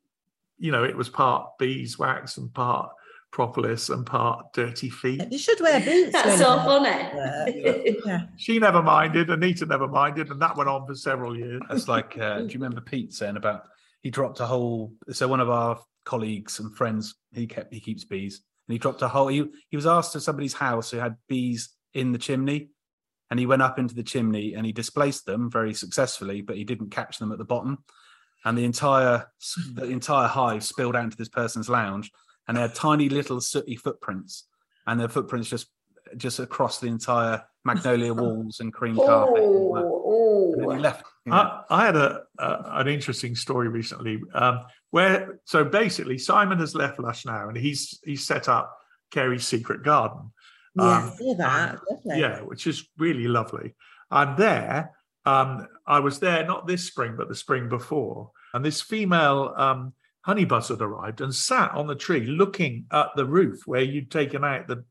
[0.59, 2.90] you know, it was part beeswax and part
[3.31, 5.20] propolis and part dirty feet.
[5.31, 6.12] You should wear boots.
[6.12, 8.01] That's so funny.
[8.07, 8.27] yeah.
[8.37, 9.29] She never minded.
[9.29, 11.61] Anita never minded, and that went on for several years.
[11.68, 13.64] That's like, uh, do you remember Pete saying about
[14.03, 14.92] he dropped a whole?
[15.11, 19.03] So one of our colleagues and friends, he kept he keeps bees, and he dropped
[19.03, 19.29] a whole.
[19.29, 22.70] He he was asked to somebody's house who had bees in the chimney,
[23.31, 26.64] and he went up into the chimney and he displaced them very successfully, but he
[26.64, 27.79] didn't catch them at the bottom.
[28.44, 29.27] And the entire
[29.72, 32.11] the entire hive spilled out into this person's lounge,
[32.46, 34.44] and they had tiny little sooty footprints,
[34.87, 35.68] and their footprints just
[36.16, 39.42] just across the entire magnolia walls and cream carpet.
[39.42, 39.87] Oh, and.
[40.59, 41.05] And he left.
[41.25, 41.37] You know.
[41.38, 46.75] I, I, had a, a, an interesting story recently um, where so basically Simon has
[46.75, 48.77] left Lush now and he's he's set up
[49.11, 50.33] Carey's Secret Garden.
[50.77, 51.79] Yeah, um, that.
[52.05, 53.75] yeah, which is really lovely.
[54.11, 54.90] And there,
[55.25, 59.93] um, I was there not this spring but the spring before, and this female um,
[60.23, 64.43] honey buzzard arrived and sat on the tree looking at the roof where you'd taken
[64.43, 64.85] out the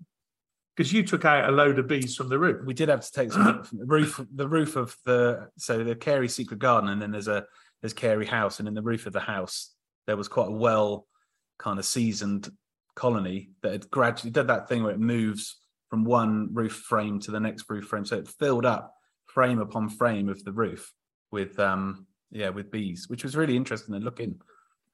[0.76, 2.66] because you took out a load of bees from the roof.
[2.66, 5.96] We did have to take some from the roof, the roof of the so the
[5.96, 7.46] Carey Secret Garden, and then there's a
[7.82, 9.72] there's Carey House, and in the roof of the house
[10.08, 11.08] there was quite a well
[11.60, 12.52] kind of seasoned
[12.96, 15.60] colony that had gradually did that thing where it moves
[15.90, 18.94] from one roof frame to the next roof frame, so it filled up
[19.26, 20.94] frame upon frame of the roof
[21.32, 24.40] with um yeah with bees, which was really interesting and looking.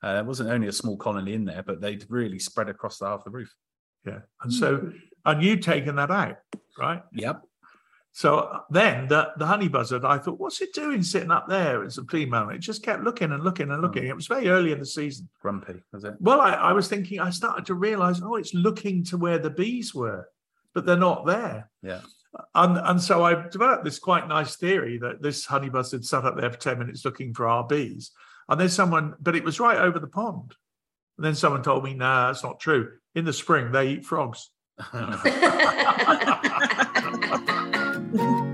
[0.01, 3.05] Uh, it wasn't only a small colony in there, but they'd really spread across the
[3.05, 3.53] half the roof.
[4.05, 4.19] Yeah.
[4.41, 4.91] And so,
[5.25, 6.37] and you'd taken that out,
[6.77, 7.03] right?
[7.13, 7.43] Yep.
[8.11, 11.97] So then the, the honey buzzard, I thought, what's it doing sitting up there as
[11.97, 12.49] a female?
[12.49, 14.05] It just kept looking and looking and looking.
[14.05, 14.09] Oh.
[14.09, 15.29] It was very early in the season.
[15.41, 16.15] Grumpy, was it?
[16.19, 19.49] Well, I, I was thinking, I started to realize, oh, it's looking to where the
[19.49, 20.27] bees were,
[20.73, 21.69] but they're not there.
[21.81, 22.01] Yeah.
[22.55, 26.35] And, and so I developed this quite nice theory that this honey buzzard sat up
[26.37, 28.11] there for 10 minutes looking for our bees.
[28.47, 30.55] And then someone, but it was right over the pond.
[31.17, 32.91] And then someone told me, nah, that's not true.
[33.15, 34.51] In the spring, they eat frogs.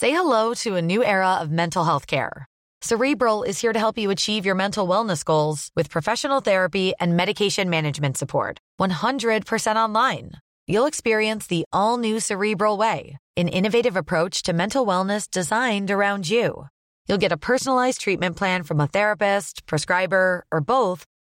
[0.00, 2.46] Say hello to a new era of mental health care.
[2.80, 7.16] Cerebral is here to help you achieve your mental wellness goals with professional therapy and
[7.16, 8.58] medication management support.
[8.80, 10.30] 100% online.
[10.66, 16.30] You'll experience the all new Cerebral Way, an innovative approach to mental wellness designed around
[16.30, 16.68] you.
[17.06, 21.04] You'll get a personalized treatment plan from a therapist, prescriber, or both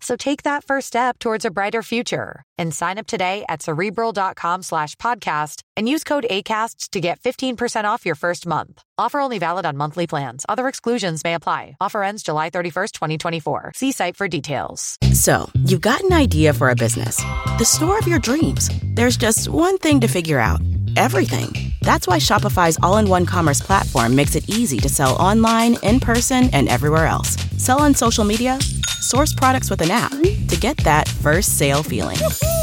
[0.00, 4.62] So take that first step towards a brighter future and sign up today at cerebral.com
[4.62, 8.82] slash podcast and use code ACasts to get 15% off your first month.
[8.98, 10.44] Offer only valid on monthly plans.
[10.48, 11.76] Other exclusions may apply.
[11.80, 13.72] Offer ends July 31st, 2024.
[13.74, 14.98] See site for details.
[15.12, 17.16] So you've got an idea for a business,
[17.58, 18.70] the store of your dreams.
[18.94, 20.60] There's just one thing to figure out
[20.96, 21.72] everything.
[21.82, 26.00] That's why Shopify's all in one commerce platform makes it easy to sell online, in
[26.00, 27.36] person, and everywhere else.
[27.58, 28.58] Sell on social media
[29.06, 32.16] source products with an app to get that first sale feeling.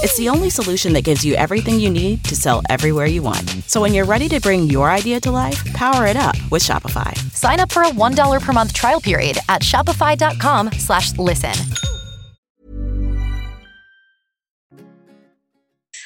[0.03, 3.49] It's the only solution that gives you everything you need to sell everywhere you want.
[3.67, 7.15] So when you're ready to bring your idea to life, power it up with Shopify.
[7.32, 11.53] Sign up for a $1 per month trial period at shopify.com slash listen.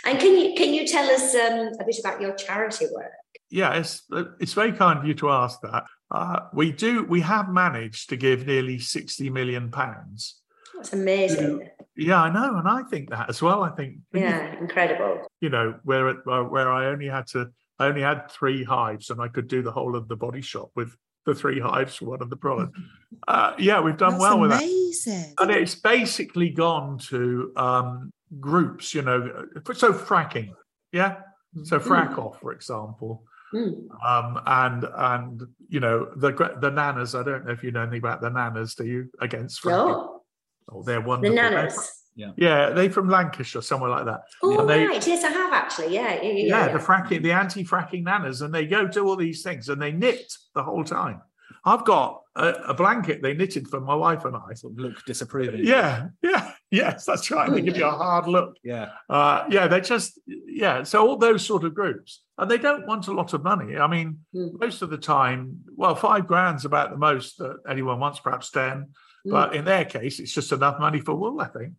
[0.06, 3.12] And can you can you tell us um, a bit about your charity work?
[3.50, 4.04] Yeah, it's
[4.40, 5.84] it's very kind of you to ask that.
[6.10, 10.42] Uh, we do we have managed to give nearly sixty million pounds.
[10.76, 11.68] That's amazing.
[11.96, 13.64] Yeah, I know, and I think that as well.
[13.64, 15.28] I think yeah, incredible.
[15.42, 19.20] You know, where it, where I only had to, I only had three hives, and
[19.20, 22.22] I could do the whole of the body shop with the three hives for one
[22.22, 22.78] of the products.
[23.28, 24.62] Uh, yeah, we've done That's well with that.
[24.62, 25.34] amazing.
[25.38, 28.94] that, and it's basically gone to um, groups.
[28.94, 30.52] You know, so fracking,
[30.92, 31.18] yeah.
[31.64, 33.88] So frack off, for example, Mm.
[34.06, 37.18] um, and and you know the gra- the nanas.
[37.18, 38.76] I don't know if you know anything about the nanas.
[38.76, 39.88] Do you against fracking?
[39.88, 40.22] No,
[40.70, 41.22] Oh, they're one.
[41.22, 41.50] the wonderful.
[41.52, 41.76] They're nanas.
[41.76, 44.22] fr- Yeah, they from Lancashire, somewhere like that.
[44.44, 45.08] Oh, they- right.
[45.08, 45.94] Yes, I have actually.
[45.94, 46.32] Yeah, yeah, yeah.
[46.32, 46.74] yeah, yeah.
[46.74, 50.34] the fracking, the anti-fracking nanas, and they go do all these things, and they knit
[50.56, 51.22] the whole time.
[51.68, 54.54] I've got a, a blanket they knitted for my wife and I.
[54.54, 55.66] Sort of look disapproving.
[55.66, 57.52] Yeah, yeah, yes, that's right.
[57.52, 58.56] They give you a hard look.
[58.64, 58.90] Yeah.
[59.10, 60.84] Uh, yeah, they just yeah.
[60.84, 63.78] So all those sort of groups, and they don't want a lot of money.
[63.78, 64.60] I mean, Mm.
[64.60, 68.88] most of the time, well, five grand's about the most that anyone wants, perhaps ten.
[69.26, 69.32] Mm.
[69.32, 71.74] But in their case, it's just enough money for wool, I think.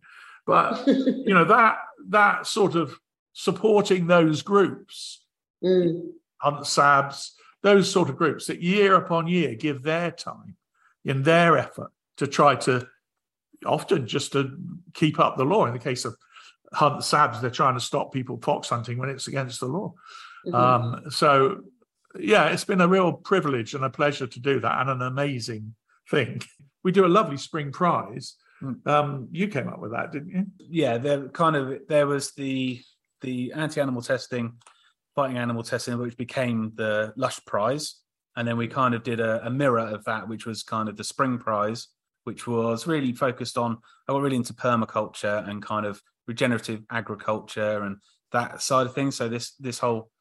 [0.45, 1.77] But you know that
[2.09, 2.95] that sort of
[3.33, 5.25] supporting those groups
[5.63, 6.11] Mm.
[6.37, 10.55] Hunt Sabs, those sort of groups that year upon year give their time
[11.05, 12.87] in their effort to try to
[13.65, 14.57] often just to
[14.93, 15.65] keep up the law.
[15.65, 16.15] In the case of
[16.73, 19.93] Hunt Sabs, they're trying to stop people fox hunting when it's against the law.
[20.45, 20.53] Mhm.
[20.53, 21.61] Um, so,
[22.17, 25.75] yeah, it's been a real privilege and a pleasure to do that and an amazing
[26.09, 26.41] thing.
[26.83, 28.35] We do a lovely spring prize.
[28.61, 28.87] Mm.
[28.87, 30.45] Um, you came up with that, didn't you?
[30.59, 32.81] yeah there kind of there was the
[33.21, 34.53] the anti-animal testing
[35.15, 37.95] fighting animal testing which became the lush prize.
[38.35, 40.97] And then we kind of did a, a mirror of that which was kind of
[40.97, 41.87] the spring prize
[42.25, 47.81] which was really focused on i got really into permaculture and kind of regenerative agriculture
[47.81, 47.97] and
[48.31, 49.15] that side of things.
[49.17, 50.11] So this this whole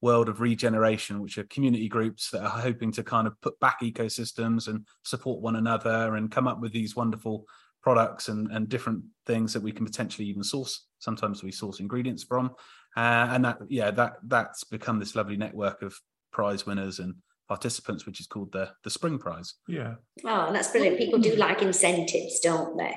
[0.00, 3.80] world of regeneration which are community groups that are hoping to kind of put back
[3.80, 7.46] ecosystems and support one another and come up with these wonderful
[7.82, 10.86] products and, and different things that we can potentially even source.
[10.98, 12.50] Sometimes we source ingredients from,
[12.96, 15.94] uh, and that yeah that that's become this lovely network of
[16.32, 17.14] prize winners and
[17.48, 19.54] participants, which is called the the Spring Prize.
[19.68, 19.94] Yeah.
[20.24, 20.98] Oh, that's brilliant.
[20.98, 22.94] People do like incentives, don't they?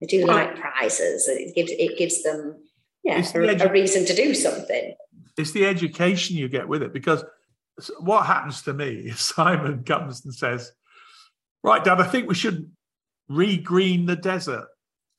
[0.00, 1.26] They do Well- like prizes.
[1.28, 2.56] It gives it gives them
[3.04, 4.94] yeah It's a, the a reason to do something.
[5.36, 7.24] it's the education you get with it because
[8.00, 10.72] what happens to me is Simon comes and says,
[11.62, 12.70] Right, Dad, I think we should
[13.28, 14.66] re-green the desert.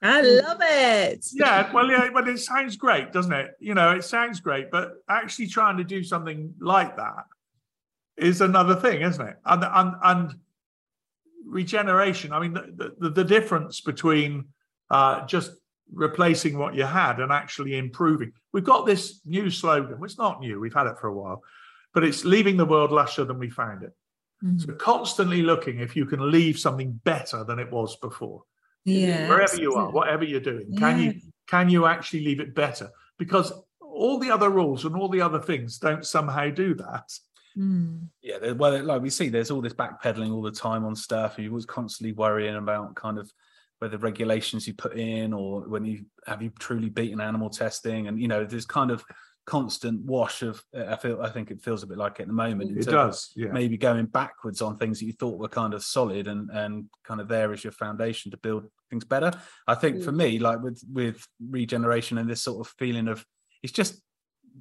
[0.01, 1.25] I love it.
[1.33, 3.51] Yeah, well, yeah, but it sounds great, doesn't it?
[3.59, 7.25] You know, it sounds great, but actually trying to do something like that
[8.17, 9.35] is another thing, isn't it?
[9.45, 10.35] And and and
[11.45, 12.31] regeneration.
[12.31, 14.45] I mean, the the, the difference between
[14.89, 15.51] uh, just
[15.91, 18.31] replacing what you had and actually improving.
[18.53, 19.99] We've got this new slogan.
[20.03, 20.59] It's not new.
[20.59, 21.43] We've had it for a while,
[21.93, 23.91] but it's leaving the world lusher than we found it.
[24.43, 24.61] Mm.
[24.61, 28.43] So constantly looking if you can leave something better than it was before
[28.89, 29.29] Yeah.
[29.29, 32.89] wherever you are, whatever you're doing, can you can you actually leave it better?
[33.17, 37.11] Because all the other rules and all the other things don't somehow do that.
[37.57, 38.07] Mm.
[38.21, 41.35] Yeah, well, like we see, there's all this backpedaling all the time on stuff.
[41.35, 43.31] and You're always constantly worrying about kind of
[43.79, 48.19] whether regulations you put in or when you have you truly beaten animal testing, and
[48.19, 49.03] you know, there's kind of
[49.45, 50.63] constant wash of.
[50.77, 52.77] I feel, I think it feels a bit like it at the moment.
[52.77, 53.51] It does, yeah.
[53.51, 57.19] Maybe going backwards on things that you thought were kind of solid and and kind
[57.19, 59.31] of there as your foundation to build things better.
[59.67, 63.25] I think for me, like with with regeneration and this sort of feeling of
[63.63, 64.01] it's just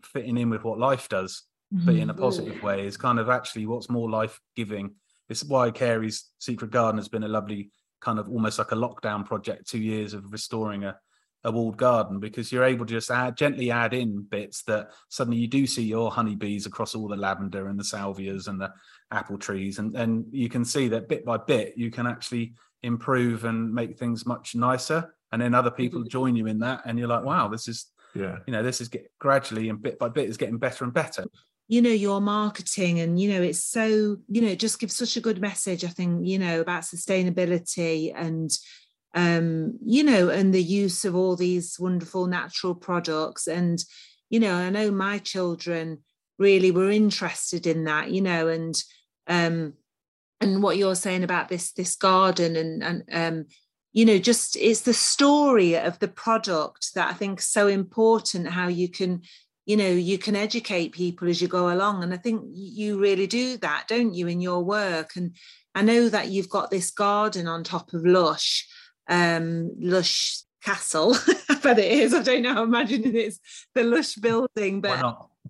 [0.04, 2.18] fitting in with what life does but in a Mhm.
[2.20, 4.94] positive way is kind of actually what's more life giving.
[5.28, 9.24] It's why Carey's Secret Garden has been a lovely kind of almost like a lockdown
[9.26, 10.96] project, two years of restoring a,
[11.44, 15.38] a walled garden because you're able to just add gently add in bits that suddenly
[15.38, 18.72] you do see your honeybees across all the lavender and the salvias and the
[19.10, 23.44] apple trees and and you can see that bit by bit you can actually improve
[23.44, 27.08] and make things much nicer and then other people join you in that and you're
[27.08, 28.38] like wow this is Yeah.
[28.46, 31.24] you know this is get gradually and bit by bit is getting better and better
[31.68, 35.16] you know your marketing and you know it's so you know it just gives such
[35.16, 38.50] a good message i think you know about sustainability and
[39.14, 43.84] um you know and the use of all these wonderful natural products and
[44.30, 45.98] you know i know my children
[46.38, 48.82] really were interested in that you know and
[49.26, 49.74] um
[50.40, 53.46] and what you're saying about this this garden and and um
[53.92, 58.48] you know just it's the story of the product that i think is so important
[58.48, 59.22] how you can
[59.68, 62.02] you know you can educate people as you go along.
[62.02, 65.14] And i think you really do that don't you in your work?
[65.14, 65.36] And
[65.74, 68.66] i know that you've got this garden on top of lush
[69.08, 71.14] um lush castle
[71.62, 72.14] but it is.
[72.14, 73.38] I don't know how imagine it's
[73.74, 74.98] the lush building but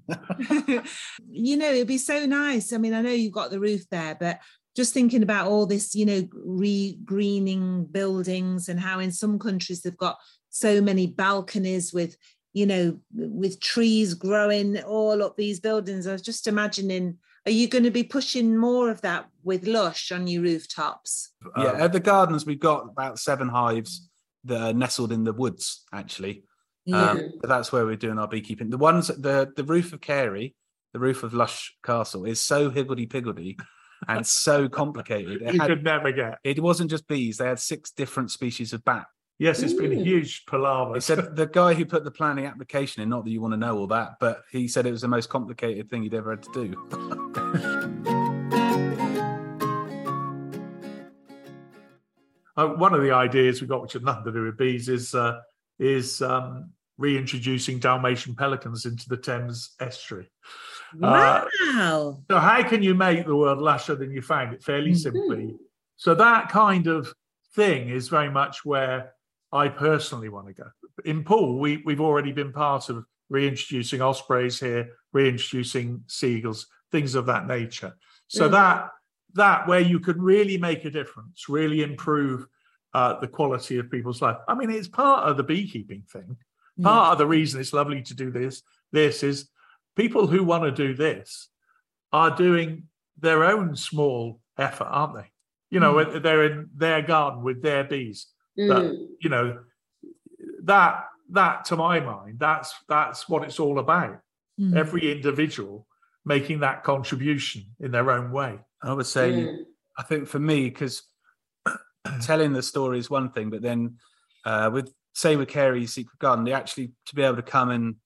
[1.31, 2.73] you know it'd be so nice.
[2.73, 4.41] I mean i know you've got the roof there but
[4.79, 9.97] just thinking about all this, you know, re-greening buildings and how in some countries they've
[9.97, 10.17] got
[10.51, 12.17] so many balconies with,
[12.53, 16.07] you know, with trees growing all up these buildings.
[16.07, 20.13] I was just imagining, are you going to be pushing more of that with Lush
[20.13, 21.33] on your rooftops?
[21.57, 24.09] Yeah, at the gardens we've got about seven hives
[24.45, 26.45] that are nestled in the woods, actually.
[26.85, 27.11] Yeah.
[27.11, 28.71] Um, that's where we're doing our beekeeping.
[28.71, 30.55] The ones, the the roof of Carey,
[30.93, 33.59] the roof of Lush Castle, is so higgledy piggledy
[34.07, 35.43] and so complicated.
[35.43, 36.39] It you had, could never get.
[36.45, 39.07] It wasn't just bees; they had six different species of bat.
[39.39, 40.95] Yes, it's been a huge palaver.
[40.95, 43.59] He said the guy who put the planning application in, not that you want to
[43.59, 46.43] know all that, but he said it was the most complicated thing he'd ever had
[46.43, 46.75] to do.
[52.57, 55.15] uh, one of the ideas we got, which had nothing to do with bees, is
[55.15, 55.39] uh,
[55.79, 60.29] is um, reintroducing Dalmatian pelicans into the Thames estuary.
[60.95, 62.19] Uh, wow.
[62.29, 64.63] Uh, so, how can you make the world lusher than you found it?
[64.63, 64.97] Fairly mm-hmm.
[64.97, 65.57] simply.
[65.97, 67.13] So, that kind of
[67.55, 69.13] thing is very much where
[69.53, 70.69] I personally want to go.
[71.05, 77.27] In Poole, we, we've already been part of reintroducing ospreys here, reintroducing seagulls, things of
[77.27, 77.97] that nature.
[78.29, 78.53] So, mm.
[78.53, 78.91] that
[79.35, 82.47] that where you can really make a difference, really improve
[82.95, 84.37] uh, the quality of people's life.
[84.49, 86.37] I mean, it's part of the beekeeping thing.
[86.81, 88.63] Part of the reason it's lovely to do this,
[88.93, 89.49] this is
[89.99, 91.49] people who want to do this
[92.13, 92.85] are doing
[93.19, 95.31] their own small effort, aren't they?
[95.71, 96.23] You know, mm.
[96.23, 98.29] they're in their garden with their bees.
[98.59, 98.69] Mm.
[98.69, 99.59] That, you know,
[100.63, 104.21] that that to my mind, that's that's what it's all about.
[104.59, 104.77] Mm.
[104.77, 105.87] Every individual
[106.25, 108.59] making that contribution in their own way.
[108.83, 109.59] I would say, mm.
[109.99, 111.03] I think for me, because
[112.23, 113.97] telling the story is one thing, but then
[114.45, 117.97] uh, with say with Carey's Secret Garden, they actually to be able to come and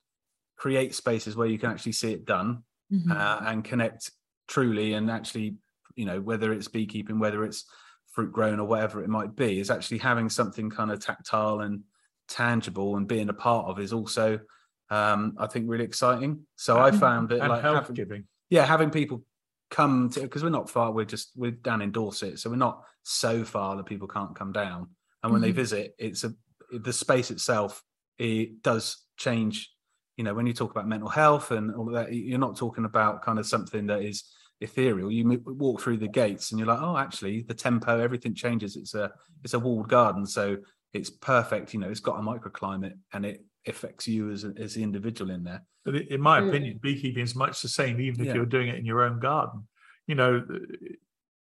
[0.57, 3.11] create spaces where you can actually see it done mm-hmm.
[3.11, 4.11] uh, and connect
[4.49, 5.57] truly and actually
[5.95, 7.65] you know whether it's beekeeping whether it's
[8.11, 11.81] fruit grown or whatever it might be is actually having something kind of tactile and
[12.29, 14.39] tangible and being a part of is also
[14.91, 19.23] um, i think really exciting so i found that like having, giving yeah having people
[19.71, 22.83] come to because we're not far we're just we're down in dorset so we're not
[23.03, 24.89] so far that people can't come down
[25.23, 25.49] and when mm-hmm.
[25.49, 26.35] they visit it's a
[26.73, 27.83] the space itself
[28.19, 29.73] it does change
[30.17, 33.23] you know when you talk about mental health and all that you're not talking about
[33.23, 34.25] kind of something that is
[34.61, 38.77] ethereal you walk through the gates and you're like oh actually the tempo everything changes
[38.77, 39.11] it's a
[39.43, 40.57] it's a walled garden so
[40.93, 44.75] it's perfect you know it's got a microclimate and it affects you as, a, as
[44.75, 46.49] the individual in there but in my mm.
[46.49, 48.35] opinion beekeeping is much the same even if yeah.
[48.35, 49.67] you're doing it in your own garden
[50.07, 50.45] you know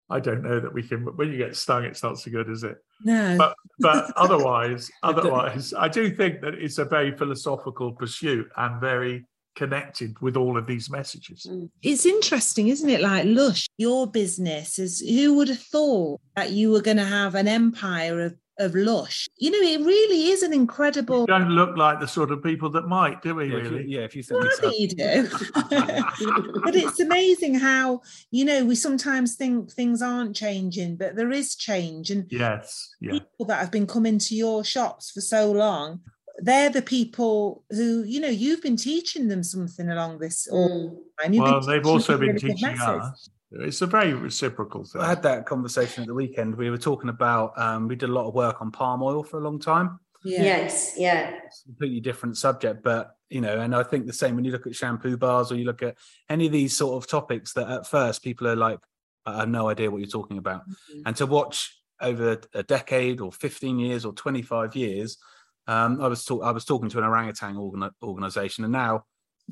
[0.09, 1.05] I don't know that we can.
[1.17, 2.77] When you get stung, it's not so good, is it?
[3.03, 3.37] No.
[3.37, 9.27] But but otherwise, otherwise, I do think that it's a very philosophical pursuit and very
[9.57, 11.47] connected with all of these messages.
[11.51, 11.71] Mm.
[11.83, 13.01] It's interesting, isn't it?
[13.01, 15.01] Like Lush, your business is.
[15.01, 19.29] Who would have thought that you were going to have an empire of of Lush.
[19.37, 21.21] You know, it really is an incredible.
[21.21, 23.47] We don't look like the sort of people that might, do we?
[23.47, 23.81] Yeah, really?
[23.81, 24.73] If you, yeah, if you think well, so.
[24.73, 25.29] you do.
[26.65, 31.55] but it's amazing how you know we sometimes think things aren't changing, but there is
[31.57, 33.13] change, and yes, yeah.
[33.13, 36.01] people that have been coming to your shops for so long.
[36.39, 40.47] They're the people who, you know, you've been teaching them something along this.
[40.53, 40.95] Mm.
[41.31, 43.31] Well, they've also been teaching us.
[43.53, 45.01] It's a very reciprocal thing.
[45.01, 46.57] I had that conversation at the weekend.
[46.57, 49.39] We were talking about um, we did a lot of work on palm oil for
[49.39, 50.01] a long time.
[50.25, 50.43] Yeah.
[50.43, 51.39] Yes, yeah.
[51.47, 54.53] It's a completely different subject, but you know, and I think the same when you
[54.53, 55.97] look at shampoo bars or you look at
[56.29, 58.79] any of these sort of topics that at first people are like,
[59.25, 60.63] I have no idea what you're talking about.
[60.63, 61.03] Mm-hmm.
[61.07, 65.19] And to watch over a decade or 15 years or 25 years,
[65.67, 69.01] um, I was talk- I was talking to an orangutan organ- organization, and now I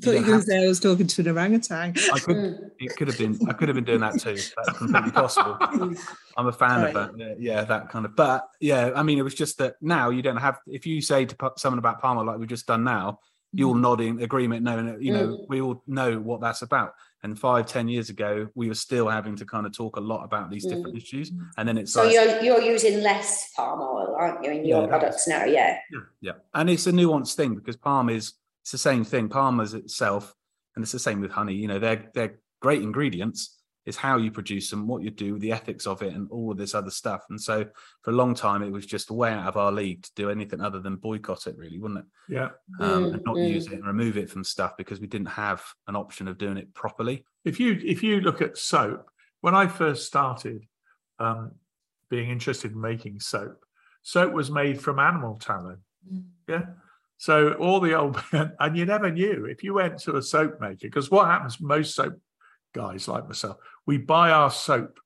[0.01, 1.95] thought you were going to say I was talking to an orangutan.
[2.13, 3.39] I could, it could have been.
[3.47, 4.35] I could have been doing that too.
[4.35, 5.57] That's completely possible.
[6.37, 6.93] I'm a fan Sorry.
[6.93, 7.35] of that.
[7.39, 8.15] Yeah, that kind of.
[8.15, 10.59] But yeah, I mean, it was just that now you don't have.
[10.67, 13.19] If you say to someone about palm oil like we've just done now,
[13.53, 13.81] you all mm.
[13.81, 15.45] nodding agreement, knowing you know mm.
[15.47, 16.93] we all know what that's about.
[17.23, 20.23] And five, ten years ago, we were still having to kind of talk a lot
[20.23, 20.97] about these different mm.
[20.97, 21.31] issues.
[21.57, 24.81] And then it's so like, you're you're using less palm oil, aren't you, in your
[24.81, 25.45] yeah, products now?
[25.45, 25.77] Yeah.
[25.91, 28.33] yeah, yeah, and it's a nuanced thing because palm is
[28.65, 29.29] it's the same thing.
[29.29, 30.33] Palmer's itself,
[30.75, 31.53] and it's the same with honey.
[31.53, 35.51] You know, they're they're great ingredients, It's how you produce them, what you do, the
[35.51, 37.21] ethics of it, and all of this other stuff.
[37.29, 37.67] And so
[38.01, 40.61] for a long time, it was just way out of our league to do anything
[40.61, 42.05] other than boycott it, really, wouldn't it?
[42.27, 42.49] Yeah.
[42.79, 43.47] Um, Mm, and not mm.
[43.53, 46.57] use it and remove it from stuff because we didn't have an option of doing
[46.57, 47.23] it properly.
[47.43, 49.07] if you if you look at soap
[49.41, 50.65] when i first started
[51.19, 51.51] um,
[52.09, 53.63] being interested in making soap
[54.01, 55.77] soap was made from animal tallow
[56.49, 56.65] yeah
[57.17, 58.21] so all the old
[58.59, 61.95] and you never knew if you went to a soap maker because what happens most
[61.95, 62.19] soap
[62.73, 64.99] guys like myself we buy our soap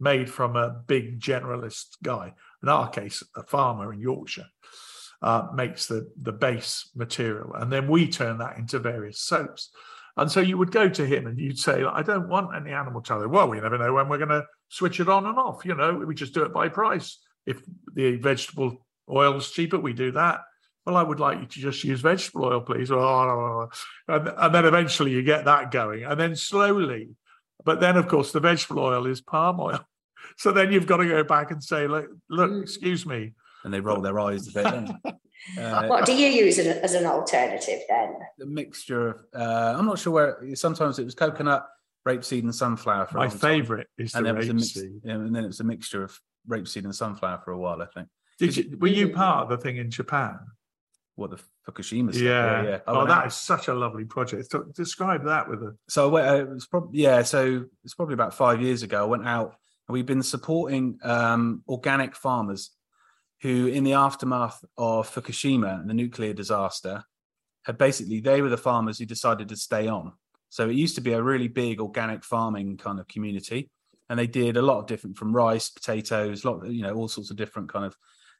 [0.00, 4.46] made from a big generalist guy in our case a farmer in yorkshire
[5.22, 9.70] uh, makes the the base material and then we turn that into various soaps
[10.16, 13.00] and so you would go to him and you'd say, I don't want any animal
[13.00, 13.26] tallow.
[13.26, 15.64] Well, we never know when we're going to switch it on and off.
[15.64, 17.18] You know, we just do it by price.
[17.46, 17.62] If
[17.94, 20.40] the vegetable oil is cheaper, we do that.
[20.86, 22.90] Well, I would like you to just use vegetable oil, please.
[22.90, 26.04] And, and then eventually you get that going.
[26.04, 27.10] And then slowly,
[27.64, 29.80] but then, of course, the vegetable oil is palm oil.
[30.38, 32.62] So then you've got to go back and say, look, look Mm.
[32.62, 33.34] excuse me.
[33.62, 34.64] And they roll their eyes a bit.
[34.64, 34.90] don't?
[35.60, 38.14] Uh, What do you use as, as an alternative then?
[38.40, 41.66] a mixture of uh, I'm not sure where sometimes it was coconut,
[42.08, 45.04] rapeseed, and sunflower for My favorite is the and then it mix, rapeseed.
[45.04, 46.18] and then it was a mixture of
[46.48, 48.08] rapeseed and sunflower for a while, I think.
[48.38, 50.38] Did you, were you part of the thing in Japan?
[51.16, 52.22] What the Fukushima stuff?
[52.22, 52.62] Yeah.
[52.64, 52.78] yeah.
[52.86, 54.50] I Oh, went that out- is such a lovely project.
[54.50, 57.94] So Describe that with a so I went, uh, it was probably yeah, so it's
[57.94, 59.02] probably about five years ago.
[59.02, 59.54] I went out
[59.88, 62.70] and we've been supporting um, organic farmers
[63.42, 67.04] who, in the aftermath of Fukushima and the nuclear disaster,
[67.64, 70.12] had basically they were the farmers who decided to stay on.
[70.48, 73.70] So it used to be a really big organic farming kind of community,
[74.08, 77.30] and they did a lot of different from rice, potatoes, lot you know all sorts
[77.30, 77.96] of different kind of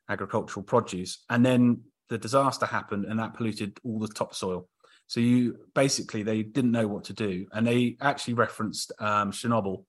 [0.09, 1.25] agricultural produce.
[1.31, 4.69] And then the disaster happened, and that polluted all the topsoil.
[5.07, 9.85] So you basically they didn't know what to do, and they actually referenced um, Chernobyl,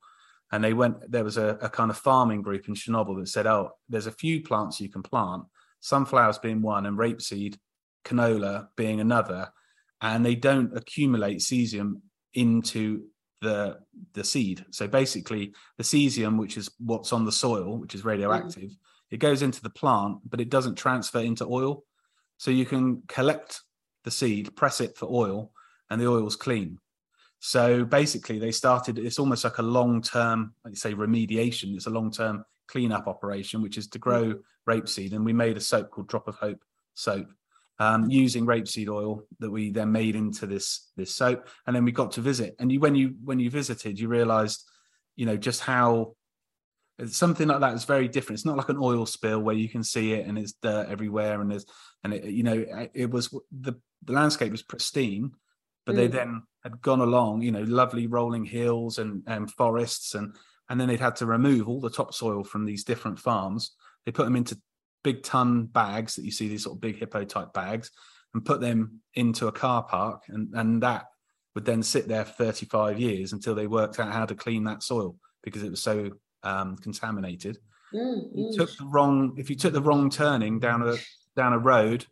[0.52, 1.10] and they went.
[1.10, 4.12] There was a, a kind of farming group in Chernobyl that said, "Oh, there's a
[4.12, 5.44] few plants you can plant,
[5.80, 7.58] sunflowers being one, and rapeseed,
[8.04, 9.50] canola being another,
[10.02, 12.02] and they don't accumulate cesium
[12.34, 13.06] into
[13.42, 13.78] the
[14.14, 14.66] the seed.
[14.72, 18.72] So basically, the cesium, which is what's on the soil, which is radioactive,
[19.12, 21.84] it goes into the plant, but it doesn't transfer into oil.
[22.38, 23.62] So you can collect
[24.04, 25.52] the seed, press it for oil,
[25.90, 26.80] and the oil's clean.
[27.40, 28.98] So basically, they started.
[28.98, 31.76] It's almost like a long-term, like you say, remediation.
[31.76, 34.36] It's a long-term cleanup operation, which is to grow
[34.68, 36.64] rapeseed, and we made a soap called Drop of Hope
[36.96, 37.28] soap,
[37.80, 41.92] um, using rapeseed oil that we then made into this this soap, and then we
[41.92, 42.56] got to visit.
[42.60, 44.68] And you, when you when you visited, you realised,
[45.16, 46.16] you know, just how
[47.08, 48.38] something like that is very different.
[48.38, 51.42] It's not like an oil spill where you can see it and it's dirt everywhere,
[51.42, 51.66] and there's
[52.04, 53.74] and it, you know, it was the
[54.04, 55.32] the landscape was pristine,
[55.86, 56.12] but they Mm.
[56.12, 60.36] then had gone along, you know, lovely rolling hills and and forests, and
[60.70, 63.76] and then they'd had to remove all the topsoil from these different farms.
[64.06, 64.60] They put them into
[65.04, 67.92] big ton bags that you see these sort of big hippo type bags,
[68.34, 71.06] and put them into a car park, and and that
[71.56, 74.84] would then sit there for 35 years until they worked out how to clean that
[74.84, 76.12] soil because it was so
[76.46, 77.58] um, contaminated.
[77.94, 78.56] Mm, you mm.
[78.56, 80.96] took the wrong if you took the wrong turning down a
[81.36, 82.06] down a road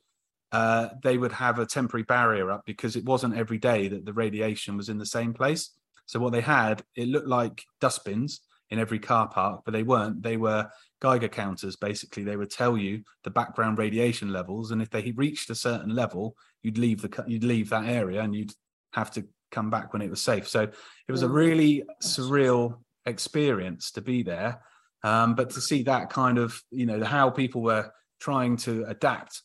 [0.52, 4.14] uh, they would have a temporary barrier up because it wasn't every day that the
[4.14, 5.72] radiation was in the same place.
[6.06, 10.22] So what they had it looked like dustbins in every car park but they weren't.
[10.22, 10.70] They were
[11.02, 12.24] geiger counters basically.
[12.24, 16.36] They would tell you the background radiation levels and if they reached a certain level
[16.62, 18.54] you'd leave the you'd leave that area and you'd
[18.94, 20.48] have to come back when it was safe.
[20.48, 21.34] So it was a Mm.
[21.34, 24.62] really surreal experience to be there
[25.04, 29.42] um, but to see that kind of you know how people were trying to adapt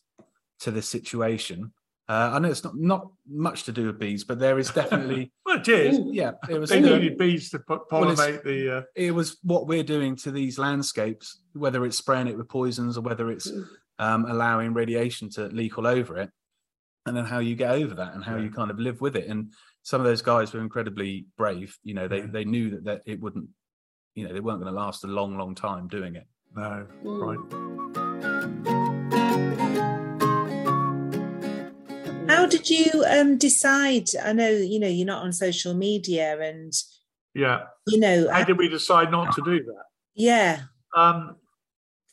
[0.61, 1.73] to this situation
[2.09, 5.33] uh, i know it's not not much to do with bees but there is definitely
[5.47, 5.99] well, it is.
[6.13, 8.79] yeah it was They needed bees to po- Well, pollinate the.
[8.79, 12.97] Uh, it was what we're doing to these landscapes whether it's spraying it with poisons
[12.97, 13.67] or whether it's Mm.
[13.99, 16.31] um, allowing radiation to leak all over it
[17.07, 18.43] and then how you get over that and how Yeah.
[18.45, 19.53] you kind of live with it and
[19.83, 22.27] some of those guys were incredibly brave you know they Yeah.
[22.33, 23.49] they knew that, that it wouldn't
[24.15, 26.27] you know they weren't going to last a long long time doing it
[26.57, 27.21] no, Mm.
[27.27, 28.49] right.
[32.29, 34.09] How did you um, decide?
[34.23, 36.73] I know you know you're not on social media, and
[37.35, 37.65] Yeah.
[37.87, 39.85] you know, How I- did we decide not to do that?
[40.15, 40.63] yeah,
[40.95, 41.37] Um,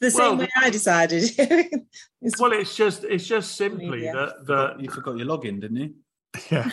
[0.01, 1.23] the Well, same way I decided.
[1.39, 4.13] It's- well, it's just it's just simply Media.
[4.13, 5.93] that that you forgot your login didn't you
[6.51, 6.69] Yeah.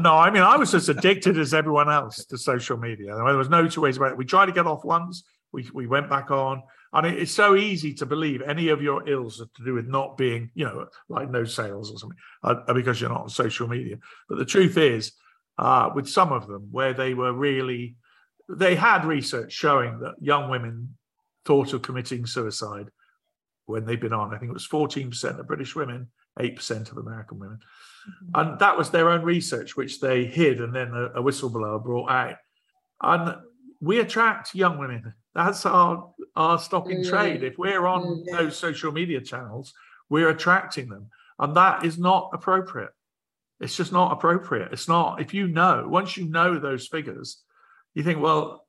[0.00, 3.14] No, I mean, I was as addicted as everyone else to social media.
[3.14, 4.18] There was no two ways about it.
[4.18, 6.62] We tried to get off once, we, we went back on.
[6.92, 9.86] And it, it's so easy to believe any of your ills are to do with
[9.86, 13.68] not being, you know, like no sales or something, uh, because you're not on social
[13.68, 13.98] media.
[14.28, 15.12] But the truth is,
[15.58, 17.96] uh, with some of them, where they were really
[18.48, 20.96] they had research showing that young women
[21.44, 22.88] thought of committing suicide
[23.66, 24.34] when they've been on.
[24.34, 27.58] I think it was 14% of British women, 8% of American women.
[28.06, 28.40] Mm-hmm.
[28.40, 32.10] And that was their own research, which they hid and then a, a whistleblower brought
[32.10, 32.36] out.
[33.02, 33.36] And
[33.80, 35.14] we attract young women.
[35.34, 37.42] That's our, our stock in trade.
[37.42, 39.74] If we're on those social media channels,
[40.08, 41.10] we're attracting them.
[41.38, 42.90] And that is not appropriate.
[43.60, 44.72] It's just not appropriate.
[44.72, 47.42] It's not, if you know, once you know those figures,
[47.94, 48.66] you think, well,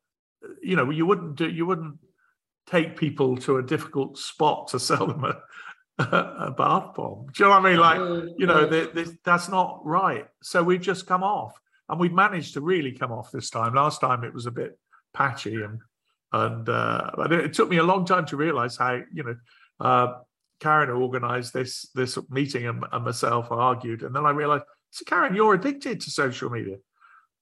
[0.62, 1.98] you know, you wouldn't do, you wouldn't
[2.70, 5.38] take people to a difficult spot to sell them a,
[6.12, 7.26] a bath bomb.
[7.34, 7.80] Do you know what I mean?
[7.80, 10.28] Like, mm, you know, they, they, that's not right.
[10.44, 13.74] So we've just come off, and we've managed to really come off this time.
[13.74, 14.78] Last time it was a bit
[15.14, 15.80] patchy, and
[16.34, 19.36] and uh, it took me a long time to realise how you know.
[19.80, 20.14] Uh,
[20.60, 25.36] Karen organised this this meeting and, and myself argued, and then I realised, so Karen,
[25.36, 26.78] you're addicted to social media.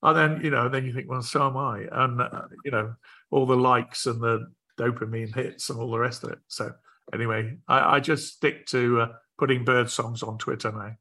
[0.02, 2.94] And then you know, then you think, well, so am I, and uh, you know,
[3.30, 4.46] all the likes and the
[4.78, 6.38] dopamine hits and all the rest of it.
[6.48, 6.72] So
[7.12, 10.92] anyway, I, I just stick to uh, putting bird songs on Twitter now.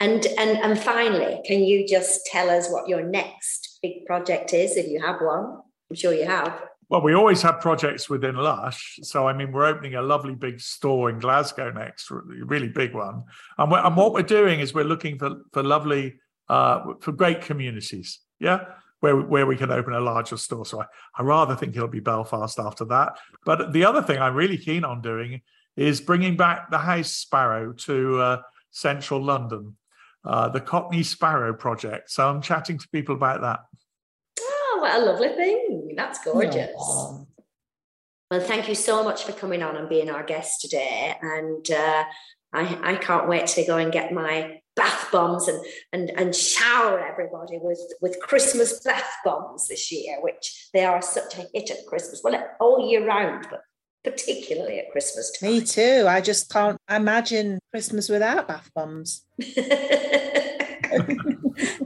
[0.00, 4.76] And and and finally, can you just tell us what your next big project is,
[4.76, 5.60] if you have one?
[5.90, 6.62] I'm sure you have.
[6.90, 8.98] Well, we always have projects within Lush.
[9.02, 13.24] So, I mean, we're opening a lovely big store in Glasgow next, really big one.
[13.58, 16.14] And, and what we're doing is we're looking for, for lovely,
[16.48, 18.20] uh, for great communities.
[18.40, 18.64] Yeah
[19.00, 20.66] where where we can open a larger store.
[20.66, 20.86] So I,
[21.16, 23.18] I rather think it'll be Belfast after that.
[23.44, 25.42] But the other thing I'm really keen on doing
[25.76, 29.76] is bringing back the house sparrow to uh, central London,
[30.24, 32.10] uh, the Cockney Sparrow project.
[32.10, 33.60] So I'm chatting to people about that.
[34.40, 35.94] Oh, what a lovely thing!
[35.96, 36.70] That's gorgeous.
[36.78, 37.26] Oh.
[38.30, 41.14] Well, thank you so much for coming on and being our guest today.
[41.22, 42.04] And uh,
[42.52, 45.62] I, I can't wait to go and get my bath bombs and,
[45.92, 51.36] and, and shower everybody with, with Christmas bath bombs this year, which they are such
[51.36, 52.22] a hit at Christmas.
[52.24, 53.60] Well, all year round, but
[54.04, 55.50] particularly at Christmas time.
[55.50, 56.06] Me too.
[56.08, 59.24] I just can't imagine Christmas without bath bombs.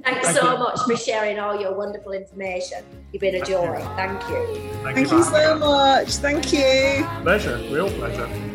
[0.04, 2.84] Thanks so much for sharing all your wonderful information.
[3.12, 3.78] You've been a joy.
[3.96, 4.70] Thank you.
[4.82, 6.08] Thank, Thank you, you so much.
[6.16, 7.06] Thank you.
[7.22, 7.56] Pleasure.
[7.70, 8.51] Real pleasure.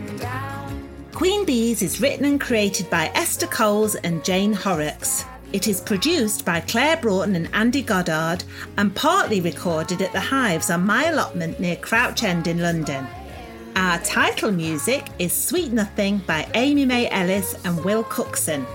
[1.18, 5.26] Queen Bees is written and created by Esther Coles and Jane Horrocks.
[5.52, 8.44] It is produced by Claire Broughton and Andy Goddard
[8.78, 13.08] and partly recorded at the Hives on my allotment near Crouch End in London.
[13.76, 18.68] Our title music is Sweet Nothing by Amy May Ellis and Will Cookson.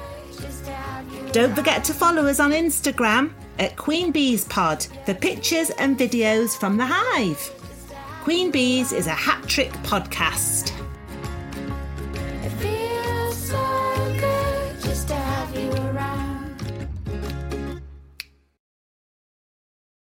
[1.31, 3.31] Don't forget to follow us on Instagram
[3.61, 7.39] at Queen Bees Pod for pictures and videos from the Hive.
[8.25, 10.82] Queen Bees is a hat trick podcast.